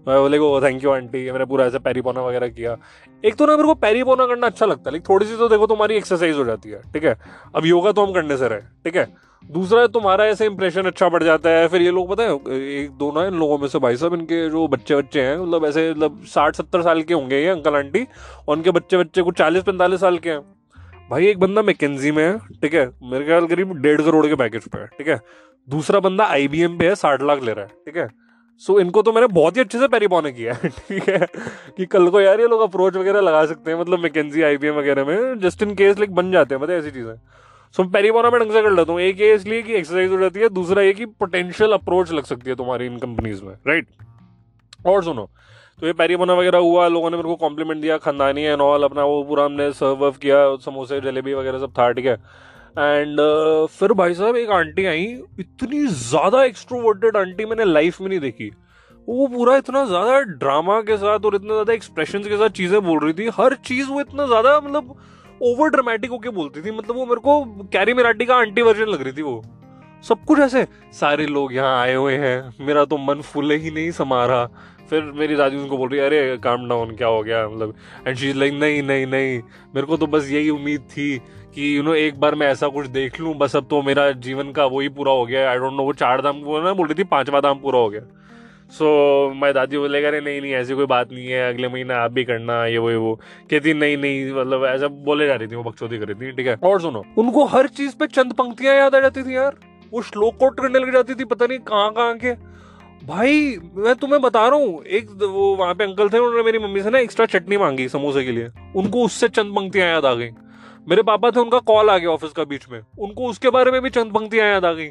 मैं 0.08 0.20
बोले 0.20 0.40
को 0.40 0.62
थैंक 0.62 0.84
यू 0.84 0.90
आंटी 0.92 1.32
मैंने 1.32 1.46
पूरा 1.46 1.66
ऐसा 1.66 1.80
पैरी 1.80 2.02
पोना 2.02 2.22
वगैरह 2.22 2.48
किया। 2.48 2.76
एक 3.26 3.36
तो 3.36 3.46
ना 3.46 3.56
मेरे 3.56 3.68
को 3.68 3.74
पैरी 3.76 4.04
पोना 4.04 4.26
करना 4.26 4.48
अच्छा 4.48 4.66
लगता 4.66 4.90
है। 4.90 4.94
लेकिन 4.94 5.06
थोड़ी 5.10 5.26
सी 5.26 5.38
तो 5.38 5.48
देखो 5.50 5.68
तुम्हारी 5.68 5.96
एक्सरसाइज 5.96 6.36
हो 6.36 6.44
जाती 6.46 6.70
है, 6.70 6.82
ठीक 6.94 7.04
है? 7.04 7.18
अब 7.56 7.66
योगा 7.66 7.92
तो 7.92 8.06
हम 8.06 8.14
करने 8.14 8.38
से 8.38 8.48
रहे, 8.48 8.60
ठीक 8.60 8.96
है? 8.96 9.08
दूसरा 9.44 9.82
है 9.82 9.88
तुम्हारा 9.88 10.26
ऐसे 10.26 10.46
इंप्रेशन 10.46 10.84
अच्छा 10.84 11.10
बढ़ 11.10 11.24
जाता 11.24 11.50
है। 11.50 11.68
फिर 11.68 11.82
ये 11.82 11.92
लोग, 11.92 12.10
पता 12.10 12.24
है, 12.24 12.34
एक 12.84 12.92
दो 12.92 13.12
ना 13.12 13.26
इन 13.26 13.34
लोगों 13.34 13.58
में 13.58 13.68
से, 13.68 13.80
भाई 13.80 13.96
साहब, 13.96 14.14
इनके 14.14 14.50
जो 14.50 14.68
बच्चे 14.68 14.96
बच्चे 14.96 15.22
हैं 15.22 15.38
मतलब 15.38 15.66
ऐसे 15.66 15.90
मतलब 15.92 16.22
साठ 16.26 16.56
सत्तर 16.56 16.82
साल 16.82 17.02
के 17.04 17.14
होंगे 17.14 17.42
ये 17.42 17.50
अंकल 17.50 17.76
आंटी, 17.76 18.08
और 18.48 18.58
उनके 18.58 18.72
बच्चे 18.72 18.98
बच्चे 18.98 19.22
कुछ 19.22 19.38
चालीस 19.38 19.64
पैंतालीस 19.64 20.00
साल 20.00 20.18
के 20.18 20.30
हैं। 20.30 20.57
भाई 21.10 21.26
एक 21.28 21.40
बंदा 21.40 21.62
मैकेजी 21.62 22.12
में 22.12 22.24
है 22.24 22.38
ठीक 22.62 22.74
है? 22.74 22.86
मेरे 23.04 23.26
ख्याल 23.26 23.46
करीब 23.48 23.74
डेढ़ 23.82 24.02
करोड़ 24.02 24.26
के 24.28 24.36
पैकेज 24.36 24.68
पे 24.68 24.80
है 24.80 24.86
ठीक 24.88 25.08
है? 25.08 25.20
दूसरा 25.70 26.00
बंदा 26.00 26.26
आईबीएम 26.26 26.78
पे 26.78 26.88
है 26.88 26.96
साठ 26.96 27.22
लाख 27.22 27.44
ले 27.44 27.54
रहा 27.54 27.66
है 27.66 27.72
ठीक 27.86 27.98
है? 27.98 28.08
सो 28.58 28.74
so, 28.74 28.80
इनको 28.82 29.02
तो 29.02 29.12
मैंने 29.12 29.28
बहुत 29.28 29.58
ही 29.58 29.62
अच्छे 29.62 29.80
से 29.80 29.88
पैरी 29.88 30.08
पौने 30.08 30.32
किया 30.32 30.54
है 30.54 30.70
ठीक 30.90 31.10
है? 31.10 31.28
कि 31.78 31.86
कल 31.86 32.10
को 32.10 32.22
यार 32.22 32.42
ये 32.42 32.48
लोग 32.48 32.62
अप्रोच 32.62 32.96
वगैरह 32.96 33.22
लगा 33.22 33.46
सकते 33.46 33.72
हैं 33.72 33.80
मतलब 33.80 34.00
मैकेजी 34.00 34.42
आईबीएम 34.42 34.76
वगैरह 34.76 35.06
में 35.06 35.40
जस्ट 35.40 35.64
इन 35.64 35.74
केस 35.76 35.98
लाइक 36.00 36.16
बन 36.16 36.32
जाते 36.32 36.56
हैं 36.56 36.62
मतलब 36.62 36.76
ऐसी 36.76 36.92
चीज़ें। 36.92 37.16
सो 37.76 37.84
so, 37.84 37.94
पैरी 37.94 38.12
पौना 38.12 38.30
मैं 38.30 38.42
ढंग 38.42 38.52
से 38.52 38.62
कर 38.62 38.72
लेता 38.72 38.92
हूँ। 38.92 39.02
एक 39.02 39.22
ये 39.22 39.34
इसलिए 39.36 39.62
कि 39.62 39.74
एक्सरसाइज 39.74 40.12
हो 40.12 40.20
जाती 40.20 40.40
है 40.40 40.50
दूसरा 40.50 40.82
ये 40.82 40.94
कि 40.94 41.06
पोटेंशियल 41.06 41.72
अप्रोच 41.72 42.12
लग 42.12 42.24
सकती 42.24 42.50
है 42.50 42.56
तुम्हारी 42.56 42.86
इन 42.86 42.98
कंपनीज़ 42.98 43.44
में 43.44 43.54
राइट 43.68 43.88
और 44.86 45.04
सुनो 45.04 45.30
तो 45.80 45.86
ये 45.88 45.94
पैरी 45.94 46.16
बना 46.16 46.34
वगैरह 46.34 46.58
हुआ 46.58 46.88
लोगों 46.88 47.10
ने 47.10 47.18
मेरे 47.18 47.30
को 47.30 47.36
कॉम्प्लीमेंट 47.38 47.82
दिया 47.82 47.98
खानदानी 47.98 48.44
एंड 48.44 48.62
ऑल 48.62 48.84
अपना 48.84 49.04
वो 49.06 49.24
पूरा 49.24 49.44
हमने 49.46 49.72
सर्व 49.72 49.96
वर्व 49.96 50.16
किया 50.22 50.38
समोसे 50.62 51.00
जलेबी 51.02 51.34
वगैरह 51.34 51.60
सब 51.60 51.72
था 51.72 51.92
ठीक 51.92 52.06
है। 52.06 52.14
एंड 52.14 53.20
uh, 53.20 53.68
फिर 53.70 53.94
भाई 53.94 54.14
साहब 54.14 54.36
एक 54.38 54.50
आंटी 54.52 54.86
आई 54.86 55.04
इतनी 55.40 55.86
ज़्यादा 55.88 56.44
एक्सट्रोवर्टेड 56.44 57.18
आंटी 57.18 57.46
मैंने 57.46 57.66
लाइफ 57.66 58.00
में 58.02 58.08
नहीं 58.10 58.20
देखी। 58.20 58.50
वो 59.08 59.28
पूरा 59.28 59.58
इतना 59.58 59.84
ज़्यादा 59.86 60.20
ड्रामा 60.22 60.80
के 60.82 60.98
साथ 60.98 61.26
और 61.26 61.36
इतना 61.36 61.54
ज़्यादा 61.54 61.74
एक्सप्रेशन 61.74 62.24
के 62.24 62.38
साथ 62.38 62.58
चीज़ें 62.58 62.80
बोल 62.86 63.00
रही 63.00 63.14
थी 63.14 63.30
हर 63.36 63.56
चीज़ 63.66 63.90
वो 63.90 64.00
इतना 64.02 64.26
ज़्यादा 64.28 64.60
मतलब 64.60 64.96
ओवर 65.42 65.70
ड्रामेटिक 65.70 66.12
होके 66.12 66.30
बोलती 66.40 66.62
थी 66.62 66.72
मतलब 66.78 66.96
वो 66.96 67.06
मेरे 67.06 67.22
को 67.22 67.44
कैरी 67.74 67.94
मिराटी 67.94 68.26
का 68.26 68.36
आंटी 68.38 68.62
वर्जन 68.62 68.88
लग 68.88 69.02
रही 69.02 69.14
थी 69.14 69.22
वो। 69.22 69.42
सब 70.04 70.24
कुछ 70.26 70.40
ऐसे 70.40 70.66
सारे 70.94 71.26
लोग 71.28 71.54
यहाँ 71.54 71.80
आए 71.82 71.94
हुए 71.96 72.16
हैं 72.18 72.66
मेरा 72.66 72.84
तो 72.86 72.98
मन 73.00 73.22
फूले 73.24 73.56
ही 73.58 73.72
नहीं 73.72 73.92
समा 73.92 74.26
रहा। 74.26 74.50
फिर 74.90 75.04
मेरी 75.16 75.36
दादी 75.36 75.58
उनको 75.58 75.78
बोल 75.78 75.90
रही 75.90 76.00
है 76.00 76.06
अरे 76.06 76.38
काम 76.44 76.68
डाउन 76.70 76.96
क्या 76.96 77.08
हो 77.08 77.22
गया? 77.24 77.48
मतलब 77.50 77.74
एंड 78.08 78.18
शी 78.18 78.34
लाइक 78.34 78.54
नहीं 78.54 78.82
नहीं 78.84 79.06
नहीं 79.08 79.42
मेरे 79.76 79.88
को 79.88 79.98
तो 79.98 80.08
बस 80.08 80.30
यही 80.32 80.50
उम्मीद 80.50 80.82
थी 80.92 81.18
कि 81.56 81.76
यू 81.78 81.84
नो 81.84 81.94
एक 81.96 82.20
बार 82.20 82.36
मैं 82.36 82.48
ऐसा 82.48 82.68
कुछ 82.68 82.88
देख 82.90 83.20
लूँ 83.20 83.34
बस 83.38 83.56
अब 83.56 83.68
तो 83.70 83.82
मेरा 83.82 84.10
जीवन 84.26 84.52
का 84.52 84.66
वही 84.66 84.90
पूरा 84.90 85.12
हो 85.12 85.26
गया 85.26 85.50
आई 85.52 85.58
डोंट 85.58 85.74
नो 85.74 85.84
वो 85.84 85.94
चार 85.94 86.22
धाम 86.22 86.42
वो 86.44 86.62
ना 86.62 86.74
बोल 86.74 86.88
रही 86.88 86.96
थी 86.96 87.04
पांचवा 87.08 87.42
धाम 87.42 87.60
पूरा 87.60 87.80
हो 87.80 87.90
गया। 87.90 88.02
सो 88.70 88.86
so, 89.30 89.42
मैं 89.42 89.54
दादी 89.54 89.78
बोलेगा 89.78 90.08
अरे 90.08 90.20
नहीं 90.22 90.42
नहीं 90.42 90.54
ऐसी 90.54 90.76
कोई 90.76 90.86
बात 90.86 91.12
नहीं 91.12 91.28
है 91.28 91.48
अगले 91.50 91.68
महीने 91.68 91.94
आप 91.94 92.12
भी 92.12 92.24
करना 92.26 92.66
ये 92.66 92.78
वो 92.78 92.90
ये 92.90 92.96
वो। 92.96 93.14
कहती 93.52 93.74
नहीं 93.74 93.98
नहीं 93.98 94.34
मतलब 94.34 94.66
ऐसा 94.66 94.88
बोले 94.88 95.28
जा 95.28 95.36
रही 95.36 95.48
थी 95.48 95.56
वो 95.56 95.64
बकचोदी 95.64 95.98
कर 95.98 96.08
रही 96.08 96.16
थी 96.22 96.32
ठीक 96.32 96.48
है? 96.48 96.56
और 96.64 96.82
सुनो 96.82 97.04
उनको 97.18 97.46
हर 97.46 97.68
चीज़ 97.68 97.96
पे 97.96 98.08
चंद 98.08 98.34
पंक्तियाँ 98.34 98.76
याद 98.76 98.96
आ 98.96 99.00
जाती 99.00 99.24
थी 99.24 99.36
यार। 99.36 99.56
वो 99.94 100.02
श्लोक 100.02 100.38
कोट 100.38 100.60
करने 100.60 100.80
लग 100.80 100.92
जाती 100.94 101.16
थी 101.16 101.26
पता 101.26 101.46
नहीं 101.46 101.60
कहाँ 101.60 101.92
कहाँ 101.94 102.18
के। 102.18 102.34
भाई, 103.04 103.58
मैं 103.76 103.96
तुम्हें 103.96 104.22
बता 104.22 104.48
रहा 104.48 104.60
हूँ, 104.60 104.84
एक 104.84 105.10
वो 105.12 105.56
वहाँ 105.56 105.74
पे 105.74 105.84
अंकल 105.84 106.10
थे, 106.10 106.18
उन्होंने 106.18 106.44
मेरी 106.44 106.60
मम्मी 106.60 106.82
से 106.82 106.90
ना 106.90 107.00
एक्स्ट्रा 107.00 107.26
चटनी 107.26 107.58
मांगी 107.58 107.90
समोसे 107.90 108.24
के 108.24 108.32
लिए। 108.32 108.50
उनको 108.76 109.04
उससे 109.06 109.28
चंद 109.28 109.56
पंक्तियाँ 109.56 109.88
याद 109.88 110.06
आ 110.06 110.14
गई। 110.14 110.30
मेरे 110.88 111.04
पापा 111.04 111.32
थे, 111.32 111.40
उनका 111.40 111.60
कॉल 111.60 111.90
आ 111.90 111.98
गया 111.98 112.10
ऑफ़िस 112.10 112.32
का 112.32 112.44
बीच 112.44 112.70
में। 112.70 112.80
उनको 113.00 113.28
उसके 113.28 113.50
बारे 113.50 113.72
में 113.72 113.82
भी 113.82 113.90
चंद 113.90 114.14
पंक्तियाँ 114.14 114.48
याद 114.48 114.66
आ 114.66 114.74
गई। 114.74 114.90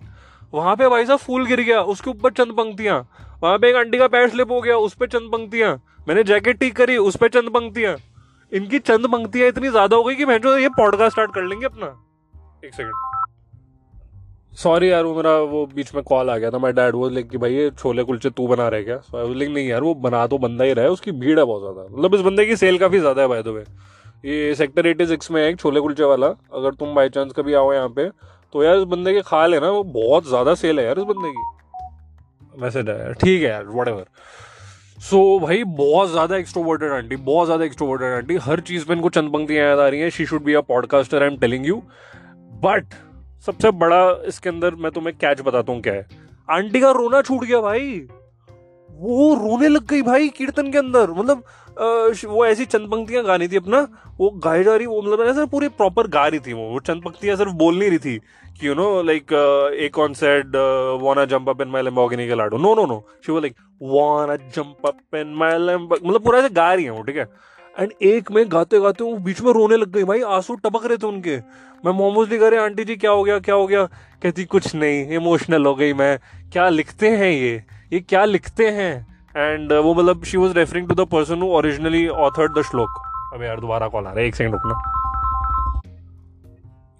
वहाँ 0.55 0.77
पे 0.77 0.89
भाई 0.89 1.07
साहब 1.07 1.19
फूल 1.19 1.47
गिर 1.47 1.61
गया, 1.61 1.83
उसके 1.83 2.11
ऊपर 2.11 2.31
चंद 2.31 2.53
पंक्तियाँ। 2.53 3.09
वहाँ 3.43 3.59
पे 3.59 3.69
एक 3.69 3.77
आंटी 3.77 3.99
का 3.99 4.09
पैर 4.09 4.29
स्लिप 4.29 4.51
हो 4.51 4.61
गया, 4.61 4.77
उस 4.77 4.95
पर 4.95 5.07
चंद 5.07 5.33
पंक्तियाँ। 5.33 5.83
मैंने 6.09 6.25
जैकेट 6.25 6.61
ठीक 6.61 6.77
करी, 6.77 6.97
उस 6.97 7.17
पर 7.17 7.29
चंद 7.29 7.51
पंक्तियाँ। 7.51 7.97
इनकी 8.53 8.79
चंद 8.79 9.07
पंक्तियाँ 9.07 9.49
इतनी 9.49 9.69
ज़्यादा 9.69 9.97
हो 9.97 10.05
गई 10.05 10.15
कि 10.15 10.25
मैं 10.25 10.41
जो 10.41 10.59
ये 10.59 10.69
पॉडकास्ट 10.69 11.13
स्टार्ट 11.13 11.35
कर 11.35 11.43
लेंगे 11.43 11.67
अपना। 11.67 11.87
एक 12.65 12.75
सेकंड 12.75 13.16
सॉरी 14.57 14.91
यार, 14.91 15.05
वो 15.05 15.15
मेरा, 15.15 15.31
वो 15.31 15.65
बीच 15.75 15.95
में 15.95 16.03
कॉल 16.05 16.31
आ 16.31 16.37
गया 16.37 16.51
था। 16.51 16.59
माई 16.59 16.73
डैड 16.73 16.95
वो 16.95 17.09
लाइक 17.09 17.29
कि 17.31 17.39
भाई 17.39 17.55
ये 17.55 17.71
छोले 17.73 18.03
कुलचे 18.05 18.31
तू 18.31 18.47
बना 18.49 18.69
रहे 18.69 18.83
क्या? 18.85 18.97
सो 18.99 19.19
आई 19.19 19.49
नहीं 19.49 19.67
यार, 19.69 19.83
वो 19.83 19.95
बना 19.97 20.27
तो 20.27 20.39
बंदा 20.39 20.65
ही 20.65 20.73
रहा 20.73 20.85
है, 20.85 20.91
उसकी 20.91 21.13
भीड़ 21.15 21.39
है 21.39 21.45
बहुत 21.45 21.63
ज़्यादा। 21.63 21.89
मतलब 21.91 22.15
इस 22.15 22.21
बंदे 22.23 22.47
की 22.47 22.57
सेल 22.57 22.79
काफ़ी 22.79 22.99
ज़्यादा 23.01 23.23
है 23.23 23.29
भाई 23.29 23.43
दो 23.43 23.59
ये 24.25 24.55
सेक्टर 24.55 24.87
एटी 24.87 25.07
सिक्स 25.07 25.31
में 25.31 25.41
है 25.43 25.49
एक 25.49 25.59
छोले 25.59 25.81
कुलचे 25.81 26.05
वाला। 26.05 26.27
अगर 26.55 26.75
तुम 26.75 26.95
बाई 26.95 27.09
चांस 27.09 27.33
कभी 27.33 27.55
आओ 27.55 27.73
यहाँ 27.73 27.89
पे 27.89 28.09
तो 28.55 28.63
यार 28.65 28.77
इस 28.77 28.85
बंदे 28.87 29.13
के 29.13 29.21
खा 29.23 29.45
लेना 29.47 29.71
वो 29.71 29.83
बहुत 29.85 30.29
ज़्यादा 30.29 30.55
सेल 30.55 30.79
है 30.81 30.85
यार 30.87 30.99
इस 30.99 31.05
बंदे 31.05 31.31
की। 31.31 31.45
मैसेज 32.55 32.89
है 32.89 32.99
यार, 32.99 33.13
ठीक 33.15 33.43
है 33.43 33.49
यार 33.49 33.65
वट 33.69 33.89
एवर 33.89 34.05
सो 34.99 35.39
भाई, 35.39 35.63
बहुत 35.65 36.11
ज़्यादा 36.11 36.37
एक्सट्रोवर्टेड 36.37 36.93
आंटी, 36.93 37.17
बहुत 37.17 37.47
ज़्यादा 37.47 37.65
एक्सट्रोवर्टेड 37.65 38.13
आंटी। 38.15 38.37
हर 38.43 38.61
चीज़ 38.63 38.87
पे 38.87 38.93
इनको 38.95 39.09
चंद 39.11 39.33
पंक्तियाँ 39.33 39.67
याद 39.69 39.79
आ 39.79 39.89
रही 39.89 40.01
हैं। 40.01 40.11
She 40.11 40.27
should 40.27 40.43
be 40.45 40.55
a 40.55 40.61
podcaster 40.69 41.23
I 41.23 41.29
am 41.29 41.37
telling 41.39 41.67
you 41.67 41.83
but 42.63 42.95
सबसे 43.45 43.71
बड़ा 43.73 44.01
इसके 44.27 44.49
अंदर 44.49 44.75
मैं 44.75 44.91
तुम्हें 44.93 45.17
कैच 45.17 45.41
बताता 45.41 45.73
हूँ 45.73 45.81
क्या 45.83 45.93
है। 45.95 46.07
आंटी 46.49 46.81
का 46.81 46.91
रोना 46.93 47.21
छूट 47.23 47.45
गया 47.45 47.61
भाई। 47.61 48.07
वो 48.91 49.35
रोने 49.35 49.69
लग 49.69 49.87
गई 49.87 50.03
भाई 50.03 50.29
कीर्तन 50.29 50.71
के 50.73 50.79
अंदर। 50.79 51.11
मतलब 51.11 51.43
वो 52.27 52.45
ऐसी 52.47 52.65
चंद 52.65 52.91
पंक्तियाँ 52.91 53.25
गानी 53.25 53.49
थी 53.49 53.57
अपना। 53.57 53.81
वो 54.19 54.31
गाई 54.45 54.65
जा 54.65 54.75
रही, 54.77 54.87
वो 54.87 55.01
मतलब 55.03 55.27
ऐसे 55.27 55.47
पूरी 55.47 55.69
प्रॉपर 55.71 56.07
गा 56.09 56.27
रही 56.27 56.41
थी 56.41 56.53
वो। 56.53 56.69
वो 56.71 56.81
चंद 56.81 57.03
पंक्तियाँ 57.05 57.37
सिर्फ़ 57.37 57.53
बोल 57.55 57.79
नहीं 57.79 57.89
रही 57.91 57.99
थी 57.99 58.19
कि 58.61 58.67
यू 58.69 58.75
नो 58.75 59.03
लाइक 59.03 59.33
एक 59.81 59.99
on 59.99 60.15
said 60.15 60.57
wanna 61.03 61.25
jump 61.27 61.49
up 61.49 61.61
in 61.63 61.69
my 61.69 61.83
Lamborghini 61.83 62.27
के 62.29 62.35
लाडो। 62.35 62.59
नो 62.59 62.75
नो 62.75 62.87
नो 62.87 62.99
शी 63.27 63.33
वो 63.33 63.41
like 63.41 63.57
wanna 63.83 64.37
jump 64.37 64.87
up 64.87 65.17
in 65.17 65.35
my 65.39 65.59
Lamborghini 65.59 66.09
मतलब 66.09 66.25
पूरा 66.25 66.39
ऐसे 66.39 66.49
गा 66.51 66.73
रही 66.75 66.85
है 66.85 66.91
वो, 66.91 67.03
ठीक 67.03 67.17
है? 67.17 67.29
एंड 67.79 67.93
एक 68.03 68.31
में 68.31 68.45
गाते 68.53 68.81
गाते 68.81 69.05
वो 69.05 69.17
बीच 69.17 69.41
में 69.43 69.53
रोने 69.53 69.77
लग 69.77 69.93
गई, 69.93 70.05
भाई, 70.05 70.21
आँसू 70.21 70.55
टपक 70.55 70.87
रहे 70.87 70.97
थे 70.97 71.07
उनके। 71.07 71.37
मैं 71.37 71.93
मोमोज 71.93 72.15
मोमोजली 72.15 72.39
रहे 72.39 72.61
आंटी 72.61 72.85
जी, 72.85 72.97
क्या 72.97 73.11
हो 73.11 73.25
गया, 73.25 73.39
क्या 73.39 73.55
हो 73.55 73.67
गया? 73.67 73.85
कहती, 74.23 74.45
कुछ 74.45 74.75
नहीं 74.75 75.09
इमोशनल 75.09 75.67
हो 75.67 75.75
गई 75.75 75.93
मैं। 75.93 76.19
क्या 76.53 76.69
लिखते 76.69 77.09
हैं 77.09 77.33
ये? 77.33 77.65
ये 77.93 78.01
क्या 78.01 78.25
लिखते 78.25 78.69
हैं? 78.69 79.07
एंड 79.37 79.73
वो 79.73 79.95
मतलब 79.95 80.25
she 80.25 80.37
was 80.37 80.53
referring 80.53 80.89
to 80.89 80.95
the 80.95 81.01
person 81.01 81.43
who 81.43 81.49
originally 81.49 82.09
authored 82.09 82.59
the 82.59 82.63
shlok. 82.63 82.89
अब 83.35 83.43
यार, 83.43 83.61
दोबारा 83.61 83.89
कॉल 83.89 84.07
आ 84.07 84.11
रहा 84.11 84.21
है, 84.21 84.27
एक 84.27 84.35
सेकंड 84.35 84.55
रुकना। 84.55 84.93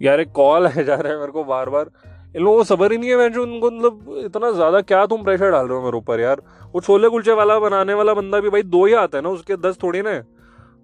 यार, 0.01 0.19
एक 0.19 0.31
कॉल 0.31 0.67
है, 0.67 0.83
जा 0.83 0.95
रहा 0.95 1.13
है 1.13 1.19
मेरे 1.19 1.31
को 1.31 1.43
बार 1.43 1.69
बार 1.69 1.89
इन 2.35 2.43
लोगों 2.43 2.57
को 2.57 2.63
सबर 2.63 2.91
ही 2.91 2.97
नहीं 2.97 3.09
है, 3.09 3.17
मैं 3.17 3.33
जो 3.33 3.43
उनको 3.43 3.71
मतलब 3.71 4.23
इतना 4.25 4.51
ज़्यादा 4.51 4.81
क्या 4.81 5.05
तुम 5.05 5.23
प्रेशर 5.23 5.51
डाल 5.51 5.67
रहे 5.67 5.77
हो 5.77 5.83
मेरे 5.83 5.97
ऊपर 5.97 6.19
यार? 6.19 6.41
वो 6.73 6.81
छोले 6.81 7.09
कुलचे 7.09 7.31
वाला, 7.31 7.59
बनाने 7.59 7.93
वाला 7.93 8.13
बंदा 8.13 8.39
भी 8.39 8.49
भाई 8.49 8.63
दो 8.63 8.85
ही 8.85 8.93
आता 8.93 9.17
है 9.17 9.23
ना, 9.23 9.29
उसके 9.29 9.55
दस 9.55 9.77
थोड़ी 9.83 10.01
ना 10.01 10.23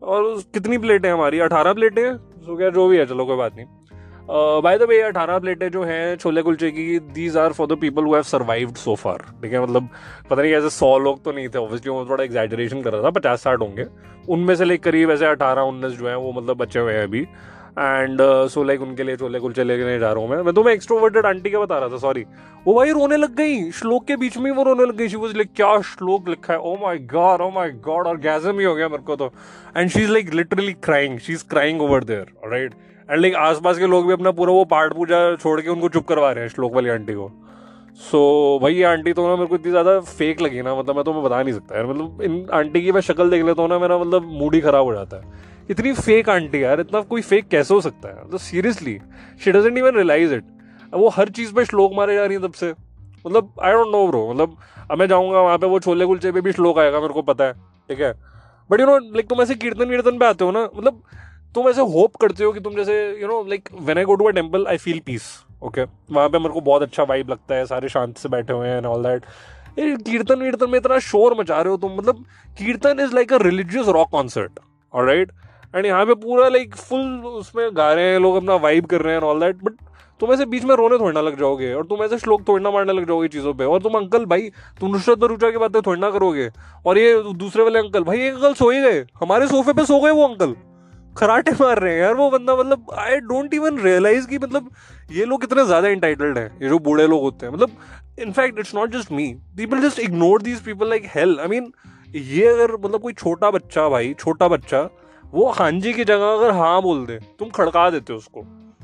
और 0.03 0.41
कितनी 0.53 0.77
प्लेटें 0.77 1.09
हमारी? 1.09 1.39
अठारह 1.39 1.73
प्लेटें 1.73 2.15
सो 2.17 2.57
क्या 2.57 2.69
जो 2.69 2.87
भी 2.87 2.97
है, 2.97 3.05
चलो, 3.05 3.25
कोई 3.25 3.37
बात 3.37 3.55
नहीं। 3.55 3.65
बाय 4.63 4.77
द 4.77 4.83
वे 4.83 5.01
अठारह 5.01 5.39
प्लेटें 5.39 5.69
जो 5.71 5.83
हैं, 5.83 6.15
छोले 6.17 6.41
कुलचे 6.41 6.69
की 6.71 6.99
these 7.13 7.37
are 7.37 7.53
for 7.53 7.67
the 7.67 7.77
people 7.77 8.03
who 8.03 8.13
have 8.13 8.23
survived 8.23 8.75
so 8.75 8.95
far 8.95 9.23
ठीक 9.41 9.53
है? 9.53 9.61
मतलब 9.63 9.89
पता 10.29 10.41
नहीं, 10.41 10.53
ऐसे 10.53 10.69
सौ 10.69 10.97
लोग 10.97 11.23
तो 11.23 11.31
नहीं 11.31 11.47
थे 11.49 11.59
ऑब्वियसली 11.59 11.91
वो 11.91 12.05
थोड़ा 12.05 12.23
एग्जैजरेशन 12.23 12.81
कर 12.81 12.93
रहा 12.93 13.03
था, 13.03 13.09
पचास 13.09 13.43
साठ 13.43 13.59
होंगे। 13.59 13.85
उनमें 14.29 14.55
से 14.55 14.65
लेकर 14.65 14.89
करीब 14.89 15.11
ऐसे 15.11 15.25
अठारह, 15.25 15.61
उन्नीस 15.63 15.91
जो 15.91 16.07
है, 16.07 16.17
वो 16.17 16.31
मतलब 16.31 16.57
बचे 16.57 16.79
हुए 16.79 16.93
हैं 16.93 17.03
अभी। 17.03 17.25
एंड 17.77 18.21
सो 18.49 18.63
लाइक 18.63 18.81
उनके 18.81 19.03
लिए 19.03 19.15
छोले 19.17 19.39
कुलचे 19.39 19.63
लेके 19.63 19.85
नहीं 19.85 19.99
जा 19.99 20.11
रहा 20.11 20.21
हूँ 20.21 20.29
मैं। 20.29 20.41
मैं 20.43 20.53
तो 20.53 20.63
मैं 20.63 20.73
एक्सट्रोवर्टेड 20.73 21.25
आंटी 21.25 21.49
का 21.51 21.59
बता 21.59 21.77
रहा 21.79 21.89
था 21.89 21.97
सॉरी 21.99 22.25
वो 22.65 22.73
भाई 22.73 22.91
रोने 22.91 23.17
लग 23.17 23.35
गई। 23.35 23.71
श्लोक 23.71 24.05
के 24.07 24.15
बीच 24.17 24.37
में 24.37 24.49
वो 24.51 24.63
रोने 24.63 24.85
लग 24.85 24.95
गई। 24.97 25.07
शी 25.09 25.17
वाज 25.17 25.35
लाइक 25.35 25.49
क्या 25.55 25.79
श्लोक 25.83 26.29
लिखा 26.29 26.53
है? 26.53 26.59
Oh 26.59 26.75
my 26.81 26.97
god 27.13 27.41
oh 27.41 27.49
my 27.51 27.71
god 27.85 28.07
और 28.07 28.17
गैजम 28.19 28.59
ही 28.59 28.65
हो 28.65 28.75
गया 28.75 28.89
मेरे 28.89 29.03
को 29.03 29.15
तो. 29.15 29.31
And 29.77 29.89
she 29.89 30.01
is 30.01 30.11
like 30.11 30.33
literally 30.33 30.73
crying 30.83 31.19
she 31.19 31.33
is 31.33 31.43
crying 31.49 31.81
over 31.81 32.03
there 32.03 32.49
right 32.51 32.73
and 33.09 33.19
like 33.21 33.35
आसपास 33.37 33.77
के 33.77 33.87
लोग 33.87 34.07
भी 34.07 34.13
अपना 34.13 34.31
पूरा 34.31 34.53
वो 34.53 34.65
पाठ 34.67 34.93
पूजा 34.95 35.35
छोड़ 35.35 35.59
के 35.61 35.69
उनको 35.69 35.89
चुप 35.89 36.07
करवा 36.07 36.31
रहे 36.31 36.43
हैं 36.43 36.49
श्लोक 36.49 36.73
वाली 36.73 36.89
आंटी 36.89 37.13
को। 37.13 37.31
सो 38.01 38.17
so, 38.17 38.61
भाई 38.61 38.73
ये 38.73 38.83
आंटी 38.83 39.13
तो 39.13 39.27
ना 39.27 39.35
मेरे 39.35 39.47
को 39.47 39.55
इतनी 39.55 39.71
ज़्यादा 39.71 39.99
फेक 39.99 40.41
लगी 40.41 40.61
ना 40.61 40.75
मतलब 40.75 40.95
मैं 40.95 41.03
तो 41.05 41.13
मैं 41.13 41.23
बता 41.23 41.41
नहीं 41.41 41.53
सकता 41.53 41.75
यार। 41.75 41.85
मतलब 41.85 42.21
इन 42.21 42.45
आंटी 42.53 42.81
की 42.81 42.91
मैं 42.91 43.01
शक्ल 43.01 43.29
देख 43.29 43.43
लेता 43.45 43.61
हूँ 43.61 43.69
ना 43.69 43.79
मेरा 43.79 43.97
मतलब 43.97 44.31
मूड 44.31 44.55
ही 44.55 44.61
खराब 44.61 44.85
हो 44.85 44.93
जाता 44.93 45.17
है। 45.17 45.51
इतनी 45.69 45.93
फेक 45.93 46.29
आंटी 46.29 46.63
यार, 46.63 46.79
इतना 46.79 47.01
कोई 47.01 47.21
फेक 47.21 47.47
कैसे 47.47 47.73
हो 47.73 47.81
सकता 47.81 48.09
है? 48.09 48.25
मतलब 48.25 48.39
seriously 48.39 48.97
she 49.43 49.51
doesn't 49.51 49.77
even 49.77 49.95
realise 49.95 50.33
it 50.33 50.43
वो 50.93 51.09
हर 51.09 51.29
चीज़ 51.31 51.53
पे 51.55 51.65
श्लोक 51.65 51.93
मारे 51.95 52.15
जा 52.15 52.25
रही 52.25 52.37
है 52.37 52.43
तब 52.43 52.53
से। 52.53 52.71
मतलब 53.25 53.53
आई 53.63 53.71
डोंट 53.73 53.91
नो 53.91 54.07
ब्रो 54.07 54.31
मतलब 54.33 54.57
अब 54.91 54.99
मैं 54.99 55.07
जाऊँगा 55.07 55.41
वहाँ 55.41 55.57
पे, 55.57 55.67
वो 55.67 55.79
छोले 55.79 56.05
कुलचे 56.05 56.31
पे 56.31 56.41
भी 56.41 56.51
श्लोक 56.51 56.79
आएगा, 56.79 56.99
मेरे 56.99 57.13
को 57.13 57.21
पता 57.23 57.43
है, 57.43 57.53
ठीक 57.89 57.99
है? 58.01 58.13
बट 58.69 58.79
यू 58.79 58.85
नो 58.85 58.97
लाइक 58.97 59.27
तुम 59.29 59.41
ऐसे 59.41 59.55
कीर्तन 59.55 59.89
वीर्तन 59.89 60.17
पे 60.19 60.25
आते 60.25 60.43
हो 60.45 60.51
ना 60.51 60.63
मतलब 60.75 61.01
तुम 61.55 61.67
ऐसे 61.69 61.81
होप 61.93 62.15
करते 62.21 62.43
हो 62.43 62.51
कि 62.51 62.59
तुम 62.59 62.75
जैसे 62.75 62.93
you 63.21 63.27
know 63.27 63.43
like 63.49 63.69
when 63.81 63.97
I 63.97 64.03
go 64.03 64.15
to 64.15 64.25
a 64.25 64.31
temple 64.31 64.65
I 64.67 64.77
feel 64.77 64.99
peace 65.05 65.23
okay 65.63 65.83
वहाँ 65.83 66.29
पे 66.29 66.39
मेरे 66.39 66.53
को 66.53 66.61
बहुत 66.61 66.81
अच्छा 66.81 67.03
वाइब 67.03 67.29
लगता 67.29 67.55
है, 67.55 67.65
सारे 67.65 67.89
शांति 67.89 68.21
से 68.21 68.29
बैठे 68.29 68.53
हुए 68.53 68.67
हैं 68.67 68.77
एंड 68.77 68.85
ऑल 68.85 69.03
दैट 69.03 69.25
कीर्तन 69.79 70.41
वीर्तन 70.41 70.69
में 70.69 70.77
इतना 70.79 70.99
शोर 71.01 71.35
मचा 71.39 71.61
रहे 71.61 71.71
हो 71.71 71.77
तुम 71.77 71.95
मतलब 71.97 72.23
kirtan 72.57 72.99
is 72.99 73.15
like 73.15 73.33
a 73.33 73.37
religious 73.41 73.87
rock 73.89 74.09
concert 74.11 74.59
और 74.93 75.07
राइट 75.07 75.31
एंड 75.73 75.85
यहाँ 75.85 76.05
पे 76.05 76.13
पूरा 76.17 76.47
लाइक 76.49 76.75
फुल 76.75 77.25
उसमें 77.27 77.69
गा 77.77 77.91
रहे 77.93 78.11
हैं, 78.11 78.19
लोग 78.19 78.35
अपना 78.35 78.55
वाइब 78.57 78.85
कर 78.85 79.01
रहे 79.01 79.15
हैं 79.15 79.21
ऑल 79.23 79.39
दैट 79.39 79.63
बट 79.63 79.77
तुम 80.21 80.31
ऐसे 80.33 80.45
बीच 80.45 80.63
में 80.63 80.75
रोने 80.75 80.97
थोड़ना 80.97 81.21
लग 81.21 81.39
जाओगे 81.39 81.73
और 81.73 81.85
तुम 81.85 82.03
ऐसे 82.03 82.17
श्लोक 82.17 82.47
थोड़ना 82.47 82.71
मारने 82.71 82.93
लग 82.93 83.07
जाओगे 83.07 83.27
चीज़ों 83.27 83.53
पे। 83.53 83.65
और 83.65 83.81
तुम 83.81 83.93
अंकल, 83.93 84.25
भाई, 84.25 84.49
तुम 84.79 84.91
नुसरत 84.91 85.17
भरूचा 85.19 85.49
की 85.51 85.57
बातें 85.57 85.81
थोड़ना 85.81 86.09
करोगे। 86.11 86.49
और 86.85 86.97
ये 86.97 87.33
दूसरे 87.35 87.63
वाले 87.63 87.79
अंकल, 87.79 88.03
भाई, 88.03 88.19
एक 88.19 88.33
अंकल 88.33 88.53
सो 88.53 88.69
ही 88.69 88.81
गए। 88.81 89.03
हमारे 89.21 89.47
सोफे 89.47 89.73
पे 89.73 89.85
सो 89.85 89.99
गए 89.99 90.11
वो 90.11 90.27
अंकल। 90.27 90.55
खराटे 91.15 91.51
मार 91.59 91.79
रहे 91.79 91.93
हैं 91.93 92.01
यार 92.01 92.13
वो 92.15 92.29
बंदा 92.29 92.55
मतलब 92.55 92.91
आई 92.99 93.19
डोंट 93.23 93.53
इवन 93.53 93.77
रियलाइज़ 93.79 94.27
कि 94.27 94.37
मतलब 94.37 94.69
ये 95.11 95.25
लोग 95.25 95.41
कितने 95.41 95.65
ज़्यादा 95.65 95.87
इंटाइटल्ड 95.89 96.37
हैं, 96.37 96.49
ये 96.61 96.69
जो 96.69 96.79
बूढ़े 96.79 97.07
लोग 97.07 97.21
होते 97.21 97.45
हैं। 97.45 97.53
मतलब 97.53 97.77
in fact 98.19 98.59
it's 98.59 98.73
not 98.75 98.91
just 98.91 99.11
me 99.11 99.27
people 99.57 99.81
just 99.81 99.99
ignore 99.99 100.41
these 100.41 100.61
people 100.61 100.89
like 100.89 101.03
hell 101.15 101.39
I 101.39 101.47
mean 101.47 101.71
ये 102.15 102.47
अगर 102.47 102.71
मतलब 102.73 103.01
कोई 103.01 103.13
छोटा 103.13 103.51
बच्चा, 103.51 103.87
भाई, 103.89 104.13
छोटा 104.19 104.47
बच्चा 104.47 104.89
वो 105.33 105.45
हांजी 105.49 105.91
की 105.93 106.03
जगह 106.05 106.31
अगर 106.31 106.51
हाँ 106.51 106.81
बोल 106.81 107.05
दे, 107.05 107.17
तुम 107.39 107.49
खड़का 107.49 107.89
देते 107.89 108.13
हो 108.13 108.17
उसको। 108.17 108.43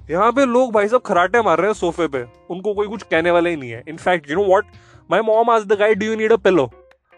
यहाँ 0.09 0.31
पे 0.31 0.45
लोग 0.45 0.71
भाई 0.73 0.87
साहब 0.87 1.01
खराटे 1.01 1.41
मार 1.41 1.57
रहे 1.57 1.67
हैं 1.67 1.73
सोफे 1.73 2.07
पे। 2.07 2.23
उनको 2.49 2.73
कोई 2.73 2.87
कुछ 2.87 3.03
कहने 3.03 3.31
वाला 3.31 3.49
ही 3.49 3.55
नहीं 3.55 3.69
है। 3.71 3.83
In fact 3.89 4.29
you 4.29 4.35
know 4.35 4.45
what 4.45 4.65
my 5.09 5.21
mom 5.21 5.49
आज 5.49 5.65
the 5.65 5.77
guide 5.79 6.03
you 6.03 6.15
need 6.15 6.33
a 6.33 6.35
pillow 6.37 6.65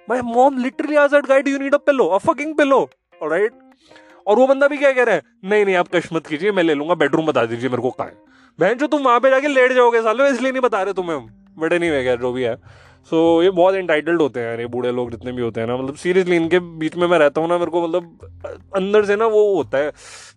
my 0.07 0.21
mom 0.21 0.57
literally 0.57 0.95
आज 0.95 1.11
that 1.11 1.25
guide 1.25 1.47
you 1.47 1.57
need 1.59 1.75
a 1.75 1.77
pillow 1.79 2.07
a 2.07 2.17
fucking 2.17 2.55
pillow 2.55 2.79
alright 3.21 3.53
और 4.27 4.39
वो 4.39 4.47
बंदा 4.47 4.67
भी 4.67 4.77
क्या 4.77 4.91
कह 4.91 5.03
रहा 5.03 5.15
है? 5.15 5.21
नहीं 5.43 5.65
नहीं, 5.65 5.75
आप 5.75 5.87
कश्मत 5.87 6.27
कीजिए, 6.27 6.51
मैं 6.51 6.63
ले 6.63 6.73
लूँगा 6.73 6.95
बेडरूम 6.95 7.25
बता 7.25 7.45
दीजिए 7.45 7.69
मेरे 7.69 7.81
को 7.81 7.89
कहा। 7.91 8.07
है 8.07 8.13
बहन 8.59 8.77
जो 8.77 8.87
तुम 8.87 9.01
वहाँ 9.01 9.19
पे 9.19 9.29
जाके 9.29 9.47
लेट 9.47 9.71
जाओगे 9.71 10.01
सालो, 10.01 10.25
इसलिए 10.25 10.51
नहीं 10.51 10.61
बता 10.61 10.81
रहे 10.83 10.93
तुम्हें 10.93 11.19
बट 11.59 11.73
नहीं 11.73 11.91
वे 11.91 12.17
जो 12.17 12.31
भी 12.31 12.43
है। 12.43 12.55
सो 13.09 13.37
so, 13.37 13.43
ये 13.43 13.49
बहुत 13.49 13.75
इंटाइटल्ड 13.75 14.21
होते 14.21 14.39
हैं 14.39 14.59
ये 14.59 14.65
बूढ़े 14.67 14.91
लोग 14.91 15.11
जितने 15.11 15.31
भी 15.31 15.41
होते 15.41 15.61
हैं 15.61 15.67
ना 15.67 15.77
मतलब 15.77 15.95
सीरियसली 15.95 16.35
इनके 16.35 16.59
बीच 16.59 16.95
में 16.95 17.07
मैं 17.07 17.19
रहता 17.19 17.41
हूँ 17.41 17.49
ना 17.49 17.57
मेरे 17.57 17.71
को 17.71 17.87
मतलब 17.87 18.71
अंदर 18.75 19.05
से 19.05 19.15
ना 19.15 19.25
वो 19.25 19.55
होता 19.55 19.77
है 19.77 19.91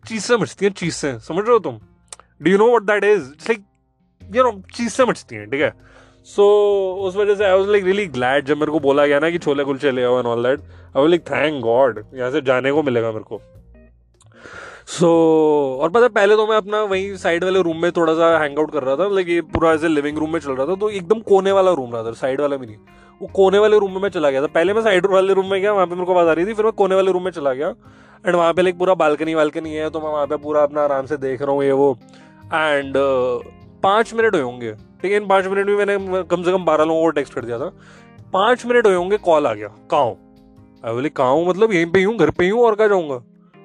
चीज़ें 0.08 0.36
मचती 0.36 0.66
हैं 0.66 0.72
चीज़ें 0.72 1.18
समझ 1.18 1.38
रहे 1.38 1.52
हो 1.52 1.58
तुम? 1.58 1.78
Do 2.42 2.50
you 2.50 2.58
know 2.58 2.76
what 2.76 2.82
that 2.82 3.04
is 3.04 3.22
like 3.22 3.64
you 4.36 4.42
know 4.42 4.62
चीज़ें 4.74 5.06
मचती 5.06 5.36
हैं 5.36 5.50
ठीक 5.50 5.60
है? 5.60 5.72
सो 6.24 6.42
so, 6.42 7.08
उस 7.08 7.16
वजह 7.16 7.34
से 7.34 7.44
I 7.44 7.58
was 7.58 7.68
like 7.68 7.84
really 7.84 8.06
glad 8.06 8.44
जब 8.44 8.56
मेरे 8.56 8.72
को 8.72 8.80
बोला 8.80 9.06
गया 9.06 9.18
ना 9.18 9.30
कि 9.30 9.38
छोले 9.38 9.64
कुलचे 9.64 9.90
ले 9.90 10.04
आओ 10.04 10.18
and 10.18 10.26
all 10.26 10.42
that 10.42 10.60
I 10.60 11.00
was 11.00 11.10
like 11.10 11.22
thank 11.22 11.62
god 11.62 12.04
यहाँ 12.14 12.30
से 12.30 12.40
जाने 12.40 12.72
को 12.72 12.82
मिलेगा 12.82 13.12
मेरे 13.12 13.24
को। 13.24 13.40
सो 14.88 15.06
so, 15.06 15.82
और 15.82 15.90
पता 15.90 16.02
है 16.02 16.08
पहले 16.08 16.34
तो 16.36 16.46
मैं 16.46 16.56
अपना 16.56 16.82
वहीं 16.82 17.14
साइड 17.16 17.44
वाले 17.44 17.60
रूम 17.62 17.76
में 17.82 17.90
थोड़ा 17.92 18.14
सा 18.14 18.26
हैंग 18.38 18.58
आउट 18.58 18.72
कर 18.72 18.82
रहा 18.82 18.96
था 18.96 19.06
लाइक 19.08 19.28
ये 19.28 19.40
पूरा 19.52 19.72
ऐसे 19.72 19.88
लिविंग 19.88 20.18
रूम 20.18 20.32
में 20.32 20.38
चल 20.40 20.52
रहा 20.52 20.66
था 20.66 20.74
तो 20.74 20.90
एकदम 20.90 21.20
कोने 21.20 21.52
वाला 21.52 21.70
रूम 21.72 21.94
रहा 21.94 22.02
था 22.04 22.12
साइड 22.12 22.40
वाला 22.40 22.56
भी 22.56 22.66
नहीं। 22.66 22.76
वो 23.20 23.28
कोने 23.34 23.58
वाले 23.58 23.78
रूम 23.78 23.92
में 23.92 24.00
मैं 24.00 24.08
चला 24.08 24.30
गया 24.30 24.42
था। 24.42 24.46
पहले 24.54 24.74
मैं 24.74 24.82
साइड 24.82 25.06
वाले 25.06 25.34
रूम 25.34 25.50
में 25.50 25.60
गया 25.60 25.72
वहाँ 25.72 25.86
पे 25.86 25.94
मेरे 25.94 26.06
को 26.06 26.12
आवाज़ 26.12 26.28
आ 26.28 26.32
रही 26.32 26.46
थी 26.46 26.54
फिर 26.54 26.64
मैं 26.64 26.72
कोने 26.72 26.94
वाले 26.94 27.12
रूम 27.12 27.24
में 27.24 27.30
चला 27.30 27.52
गया। 27.52 27.68
एंड 28.26 28.36
वहाँ 28.36 28.52
पे 28.54 28.62
लाइक 28.62 28.78
पूरा 28.78 28.94
बालकनी 28.94 29.34
वालकनी 29.34 29.74
है 29.74 29.90
तो 29.90 30.00
मैं 30.00 30.10
वहाँ 30.10 30.26
पे 30.26 30.36
पूरा 30.36 30.62
अपना 30.62 30.82
आराम 30.82 31.06
से 31.06 31.16
देख 31.16 31.42
रहा 31.42 31.52
हूँ 31.52 31.64
ये 31.64 31.72
वो। 31.72 31.90
एंड 32.44 32.96
uh, 32.96 33.52
पाँच 33.82 34.14
मिनट 34.14 34.34
हुए 34.34 34.42
होंगे 34.42 34.72
ठीक 34.72 35.10
है 35.12 35.16
इन 35.16 35.26
पाँच 35.28 35.46
मिनट 35.46 35.66
में 35.66 35.76
मैंने 35.76 36.22
कम 36.22 36.42
से 36.42 36.52
कम 36.52 36.64
बारह 36.64 36.84
लोगों 36.84 37.02
को 37.02 37.10
टेक्स्ट 37.10 37.34
कर 37.34 37.44
दिया 37.44 37.58
था। 37.58 37.72
पाँच 38.32 38.66
मिनट 38.66 38.86
हुए 38.86 38.94
होंगे 38.94 39.16
कॉल 39.18 39.46
आ 39.46 39.54
गया 39.54 39.68
कहाँ 39.90 40.92
बोले 40.94 41.08
कहाँ 41.08 41.44
मतलब 41.44 41.72
यहीं 41.72 41.92
पे 41.92 42.02
हूँ 42.04 42.16
घर 42.16 42.30
पे 42.30 42.48
हूँ 42.48 42.62
और 42.62 42.74
क्या 42.74 42.88
जाऊँगा? 42.88 43.22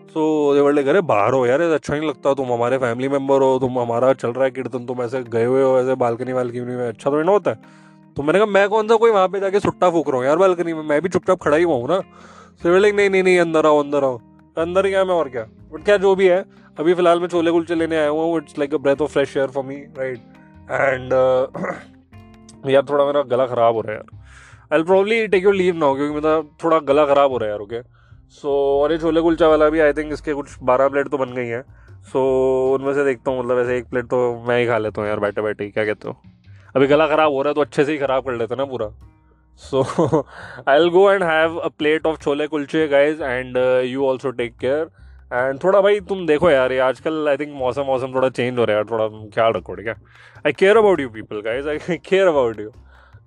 सो 0.10 0.54
देवड़े 0.56 0.84
करे 0.84 1.02
बाहर 1.04 1.34
हो 1.34 1.46
यार 1.46 1.62
अच्छा 1.62 1.94
नहीं 1.94 2.08
लगता। 2.10 2.34
तुम 2.34 2.52
हमारे 2.54 2.78
फैमिली 2.78 3.10
मेंबर 3.10 3.42
हो, 3.42 3.58
तुम 3.60 3.80
हमारा 3.80 4.12
चल 4.14 4.30
रहा 4.30 4.44
है 4.44 4.52
कीर्तन 4.52 4.86
तुम 4.86 5.02
ऐसे 5.04 5.22
गए 5.26 5.46
हुए 5.46 5.64
हो, 5.64 5.78
ऐसे 5.80 5.96
बालकनी 5.96 6.34
वालकनी 6.34 6.76
में 6.76 6.88
अच्छा 6.88 7.10
तो 7.10 7.22
ना 7.22 7.32
होता? 7.32 7.52
है 7.52 7.78
तो 8.18 8.24
मैंने 8.24 8.40
कहा, 8.40 8.46
मैं 8.48 8.68
कौन 8.70 8.88
सा 8.88 8.96
कोई 8.96 9.12
वहाँ 9.12 9.28
पे 9.28 9.40
जाके 9.40 9.60
सुट्टा 9.60 9.90
फूक 9.90 10.10
रहा 10.10 10.18
हूँ 10.18 10.26
यार 10.26 10.38
बालकनी 10.38 10.74
में? 10.74 10.82
मैं 10.84 11.02
भी 11.02 11.10
चुपचाप 11.10 11.42
खड़ा 11.42 11.58
ही 11.58 11.64
हुआ 11.64 11.76
हूँ 11.76 11.88
ना? 11.90 12.00
तो 12.62 12.70
बोले 12.70 12.92
नहीं 12.92 13.10
नहीं 13.10 13.24
नहीं, 13.24 13.40
अंदर 13.40 13.66
आओ 13.66 13.84
अंदर 13.84 14.04
आओ। 14.04 14.18
अंदर 14.58 14.88
क्या 14.90 15.04
मैं 15.06 15.14
और 15.16 15.30
क्या? 15.30 15.44
बट 15.74 15.84
क्या 15.86 15.98
जो 15.98 16.16
भी 16.16 16.28
है, 16.28 16.44
अभी 16.78 16.94
फ़िलहाल 16.94 17.20
मैं 17.20 17.28
छोले 17.28 17.52
कुलचे 17.52 17.76
लेने 17.76 17.98
आया 17.98 18.10
हुआ 18.10 18.24
हूँ 18.24 18.38
it's 18.38 18.58
like 18.60 18.74
a 18.74 18.78
breath 18.78 19.02
of 19.02 19.12
fresh 19.12 19.38
air 19.38 19.48
for 19.48 19.64
me 19.64 19.76
right 19.98 20.20
and 20.72 21.14
यार 22.68 22.84
थोड़ा 22.90 23.06
मेरा 23.06 23.22
गला 23.28 23.46
खराब 23.48 23.76
हो 23.76 23.82
रहा 23.82 23.92
है 23.92 23.98
यार। 23.98 24.74
I 24.74 24.84
probably 24.84 25.28
take 25.28 25.44
your 25.44 25.56
leave 25.56 25.76
ना 25.76 25.94
क्योंकि 25.94 26.14
मेरा 26.16 26.42
थोड़ा 26.64 26.80
गला 26.88 27.06
खराब 27.06 27.32
हो 27.32 27.38
रहा 27.38 27.48
है 27.48 27.54
यार 27.54 27.62
ओके 27.62 27.80
सो 28.34 28.52
और 28.82 28.92
ये 28.92 28.98
छोले 28.98 29.22
कुलचा 29.22 29.48
वाला 29.48 29.70
भी 29.70 29.80
आई 29.80 29.94
थिंक 29.94 30.12
इसके 30.14 30.34
कुछ 30.34 30.56
बारह 30.64 30.88
प्लेट 30.90 31.08
तो 31.10 31.18
बन 31.18 31.34
गई 31.34 31.48
हैं। 31.48 31.62
सो 32.12 32.22
उनमें 32.74 32.94
से 32.94 33.04
देखता 33.06 33.32
हूँ 33.32 33.40
मतलब 33.40 33.60
ऐसे 33.60 33.78
एक 33.78 33.88
प्लेट 33.90 34.06
तो 34.08 34.18
मैं 34.48 34.60
ही 34.60 34.68
खा 34.68 34.78
लेता 34.78 35.02
हूँ 35.02 35.10
यार, 35.10 35.20
बैठे 35.20 35.42
बैठे 35.42 35.70
क्या 35.70 35.86
कहते 35.86 36.08
हो? 36.08 36.16
अभी 36.76 36.88
गला 36.88 37.08
ख़राब 37.08 37.32
हो 37.34 37.42
रहा 37.42 37.50
है 37.50 37.56
तो 37.56 37.62
अच्छे 37.62 37.86
से 37.86 37.92
ही 37.92 37.98
ख़राब 37.98 38.26
कर 38.26 38.34
लेते 38.34 38.56
ना 38.56 38.66
पूरा। 38.66 38.90
So 39.62 39.82
I 40.68 40.80
will 40.80 40.90
go 40.90 41.10
and 41.12 41.24
have 41.24 41.58
a 41.58 41.68
plate 41.78 42.06
of 42.08 42.20
chole 42.24 42.48
kulche 42.48 42.88
guys 42.88 43.24
and 43.24 43.58
you 43.86 44.06
also 44.08 44.32
take 44.32 44.58
care 44.58 44.90
and 45.34 45.64
थोड़ा 45.64 45.82
भाई, 45.82 46.00
तुम 46.02 46.26
देखो 46.28 46.50
यार, 46.50 46.72
ये 46.72 46.80
आजकल 46.82 47.28
आई 47.30 47.38
थिंक 47.38 47.54
मौसम 47.56 47.84
मौसम 47.86 48.14
थोड़ा 48.14 48.30
चेंज 48.30 48.58
हो 48.60 48.66
रहा 48.66 48.78
है 48.78 48.84
यार, 48.84 48.86
थोड़ा 48.92 49.08
ख्याल 49.36 49.54
रखो 49.54 49.76
ठीक 49.76 49.88
है 49.88 49.96
I 50.46 50.52
care 50.54 50.78
about 50.78 51.00
you 51.00 51.10
people 51.10 51.42
guys 51.46 51.68
I 51.70 51.98
care 52.00 52.28
about 52.28 52.60
you 52.60 52.72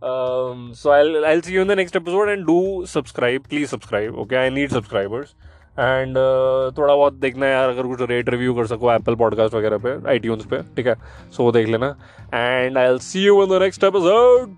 Um, 0.02 0.74
so 0.74 0.92
I'll 0.92 1.26
I'll 1.26 1.42
see 1.42 1.54
you 1.54 1.62
in 1.62 1.68
the 1.68 1.76
next 1.76 1.96
episode 1.96 2.30
and 2.30 2.46
do 2.46 2.86
subscribe. 2.86 3.48
Please 3.50 3.70
subscribe. 3.70 4.16
Okay, 4.16 4.46
I 4.46 4.50
need 4.50 4.72
subscribers. 4.72 5.36
And 5.80 6.18
uh, 6.18 6.78
थोड़ा 6.78 6.96
बहुत 6.96 7.14
देखना 7.14 7.46
है 7.46 7.52
यार 7.52 7.70
अगर 7.70 7.88
कुछ 7.88 8.02
rate 8.10 8.30
review 8.30 8.54
कर 8.56 8.68
सको 8.68 8.92
Apple 8.94 9.16
podcast 9.16 9.54
वगैरह 9.56 9.78
पे 9.86 9.92
आई 10.10 10.20
पे 10.20 10.62
ठीक 10.76 10.88
है 10.88 10.96
सो 10.96 11.48
so, 11.48 11.54
देख 11.54 11.68
लेना 11.68 11.96
and 12.34 12.78
I'll 12.86 12.98
see 13.00 13.26
you 13.26 13.44
in 13.44 13.50
the 13.50 13.62
next 13.64 13.84
episode 13.84 14.58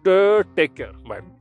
take 0.55 0.74
care 0.74 0.93
bye 1.09 1.32